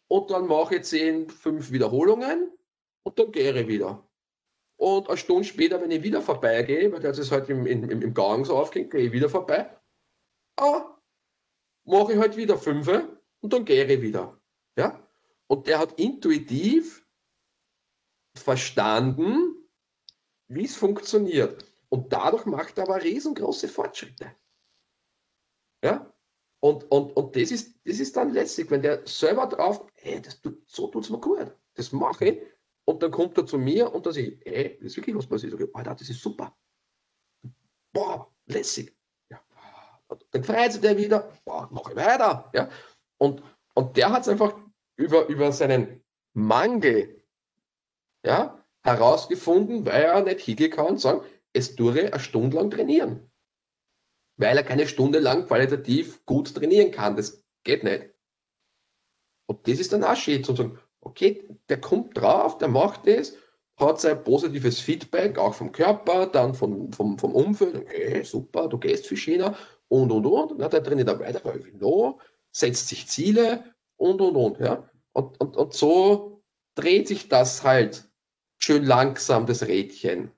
[0.10, 2.51] und dann mache ich zehn, fünf Wiederholungen
[3.03, 4.06] und dann gehe ich wieder.
[4.76, 8.14] Und eine Stunde später, wenn ich wieder vorbeigehe, weil das ist halt im, im, im
[8.14, 9.74] Gang so aufgeht, gehe ich wieder vorbei.
[10.58, 10.95] Ah,
[11.86, 12.88] mache ich halt wieder fünf
[13.42, 14.40] und dann gehe ich wieder.
[14.78, 15.08] Ja?
[15.48, 17.06] Und der hat intuitiv
[18.36, 19.68] verstanden,
[20.48, 21.66] wie es funktioniert.
[21.90, 24.36] Und dadurch macht er aber riesengroße Fortschritte.
[25.84, 26.12] Ja?
[26.60, 30.42] Und, und, und das, ist, das ist dann lässig, wenn der selber drauf, hey, das
[30.42, 32.42] tut, so tut es mir gut, das mache ich.
[32.86, 35.28] Und dann kommt er zu mir und dann sage ich, hey, das ist wirklich was
[35.28, 35.60] passiert.
[35.60, 36.56] Ich Alter, das ist super.
[37.94, 38.96] Boah, lässig
[40.32, 42.51] dann freut sich der wieder, boah, mach ich weiter.
[42.53, 42.70] Ja?
[43.18, 43.41] Und,
[43.74, 44.58] und der hat es einfach
[44.95, 46.03] über, über seinen
[46.34, 47.24] Mangel
[48.26, 53.32] ja, herausgefunden, weil er nicht hingehen kann und sagen, es dure eine Stunde lang trainieren.
[54.38, 57.16] Weil er keine Stunde lang qualitativ gut trainieren kann.
[57.16, 58.10] Das geht nicht.
[59.47, 63.38] Und das ist dann auch schön, zu sagen, okay, der kommt drauf, der macht das,
[63.78, 68.78] hat sein positives Feedback, auch vom Körper, dann vom, vom, vom Umfeld, okay, super, du
[68.78, 69.56] gehst für China
[69.88, 70.60] und und und.
[70.60, 71.42] Dann der trainiert er weiter,
[71.74, 72.20] no,
[72.52, 74.60] setzt sich Ziele und und und.
[74.60, 74.90] Ja?
[75.14, 76.44] Und, und, und so
[76.76, 78.10] dreht sich das halt
[78.58, 80.32] schön langsam, das Rädchen.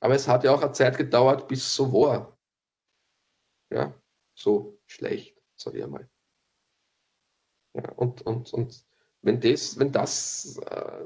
[0.00, 2.38] Aber es hat ja auch eine Zeit gedauert, bis es so war.
[3.70, 3.94] Ja,
[4.34, 6.08] so schlecht, sag ich einmal.
[7.74, 8.84] Ja, und, und, und
[9.22, 11.04] wenn das, wenn das äh,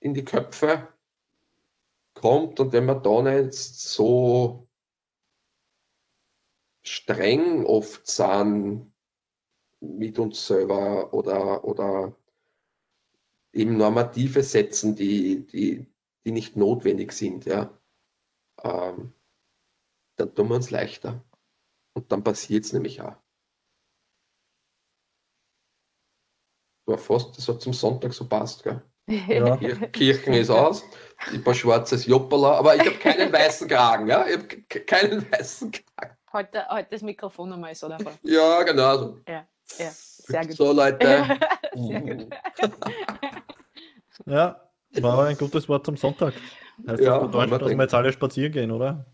[0.00, 0.88] in die Köpfe
[2.14, 4.63] kommt und wenn man da nicht so
[6.84, 8.92] streng oft sind
[9.80, 12.16] mit uns selber oder, oder
[13.52, 15.86] eben Normative setzen, die, die,
[16.24, 17.76] die nicht notwendig sind, ja,
[18.62, 19.12] ähm,
[20.16, 21.24] dann tun wir uns leichter.
[21.94, 23.16] Und dann passiert es nämlich auch.
[26.86, 28.82] War fast, das hat zum Sonntag so passt, gell?
[29.06, 29.56] Ja.
[29.88, 30.82] Kirchen ist aus,
[31.30, 34.26] ein paar schwarzes Joppala, aber ich habe keinen weißen Kragen, ja?
[34.26, 36.16] Ich habe keinen weißen Kragen.
[36.34, 38.12] Heute, heute das Mikrofon einmal so davor.
[38.22, 38.98] Ja, genau.
[38.98, 39.20] So.
[39.26, 39.46] Ja,
[39.78, 40.56] ja, sehr gut.
[40.56, 41.38] So, Leute.
[41.74, 42.28] Sehr gut.
[44.26, 44.70] Ja,
[45.00, 46.34] war ein gutes Wort zum Sonntag.
[46.86, 49.06] Heißt Ja, das bedeutet, dass wir jetzt alle spazieren gehen, oder?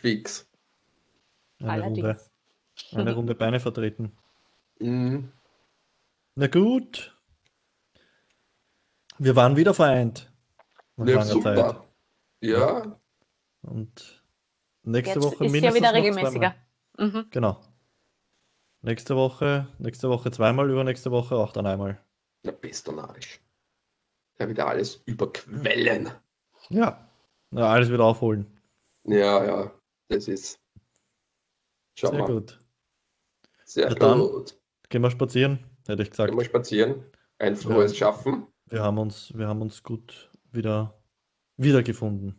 [0.00, 0.46] Fix.
[1.60, 2.30] Eine Runde, Allerdings.
[2.92, 4.16] eine Runde Beine vertreten.
[4.78, 5.32] Mhm.
[6.34, 7.16] Na gut.
[9.18, 10.30] Wir waren wieder vereint.
[10.96, 11.56] Nach Ja, langer Zeit.
[11.56, 11.84] super.
[12.42, 13.00] Ja,
[13.62, 14.15] Und
[14.86, 16.54] nächste Jetzt Woche ist ja mindestens wieder noch regelmäßiger.
[16.96, 17.10] zweimal.
[17.22, 17.26] Mhm.
[17.30, 17.60] Genau.
[18.82, 22.00] Nächste Woche, nächste Woche zweimal, übernächste Woche auch dann einmal.
[22.42, 23.40] na, bist du narrisch.
[24.38, 26.10] Ja, wieder alles überquellen.
[26.68, 27.08] Ja.
[27.52, 28.46] ja alles wieder aufholen.
[29.04, 29.72] Ja, ja,
[30.08, 30.60] das ist.
[31.94, 32.26] Schau Sehr mal.
[32.26, 32.60] gut.
[33.64, 34.20] Sehr Ja, dann.
[34.20, 34.58] gut.
[34.88, 35.58] Gehen wir spazieren,
[35.88, 36.30] hätte ich gesagt.
[36.30, 37.04] Gehen wir spazieren.
[37.38, 38.46] Ein frohes Schaffen.
[38.66, 41.02] Wir haben uns, wir haben uns gut wieder
[41.56, 42.38] wiedergefunden.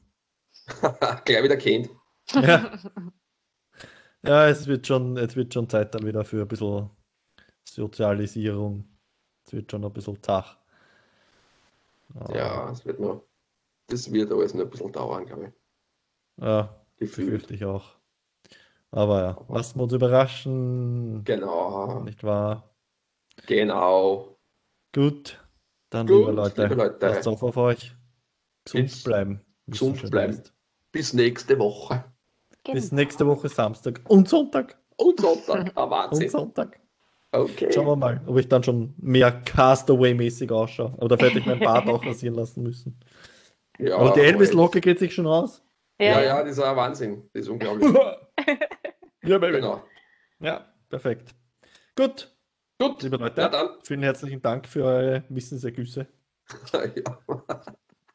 [1.25, 1.89] Gleich wieder kennt.
[2.33, 2.77] Ja.
[4.23, 6.89] ja, es wird schon, es wird schon Zeit dann wieder für ein bisschen
[7.67, 8.97] Sozialisierung.
[9.45, 10.57] Es wird schon ein bisschen zach.
[12.33, 13.23] Ja, es wird noch.
[13.87, 15.53] Das wird alles noch ein bisschen dauern, glaube ich.
[16.43, 17.27] Ja, Gefühlt.
[17.31, 17.95] befürchte ich auch.
[18.91, 21.23] Aber ja, lassen wir uns überraschen.
[21.23, 22.03] Genau.
[22.03, 22.75] Nicht wahr?
[23.45, 24.37] Genau.
[24.93, 25.43] Gut.
[25.89, 26.97] Dann, Gut, liebe Leute, liebe Leute.
[26.97, 27.95] passt auf auf euch.
[28.65, 29.41] Gesund bleiben.
[29.67, 30.41] gesund bleiben.
[30.91, 32.03] Bis nächste Woche.
[32.73, 33.01] Bis Genau.
[33.01, 34.77] nächste Woche Samstag und Sonntag.
[34.97, 35.71] Und Sonntag.
[35.75, 36.29] Ah, Und Wahnsinn.
[36.29, 36.79] Sonntag.
[37.31, 37.71] Okay.
[37.71, 40.93] Schauen wir mal, ob ich dann schon mehr Castaway-mäßig ausschaue.
[40.97, 42.99] Aber da werde ich mein Bart auch rasieren lassen müssen.
[43.77, 44.21] Ja, Aber die.
[44.21, 45.61] Elvis-Locke geht sich schon aus.
[45.99, 47.29] Ja, Ja, ja, das ist ein Wahnsinn.
[47.33, 47.93] Das ist unglaublich.
[49.23, 49.57] ja, Baby.
[49.57, 49.83] genau.
[50.39, 51.35] Ja, perfekt.
[51.95, 52.31] Gut,
[52.79, 53.01] Gut.
[53.03, 53.69] liebe Leute, Ja, dann.
[53.83, 56.07] vielen herzlichen Dank für eure Wissensergüsse.
[56.73, 57.19] ja.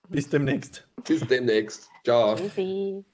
[0.09, 0.89] Bis demnächst.
[1.07, 1.89] Bis demnächst.
[2.05, 2.35] Ciao.
[2.37, 3.05] Tschüssi.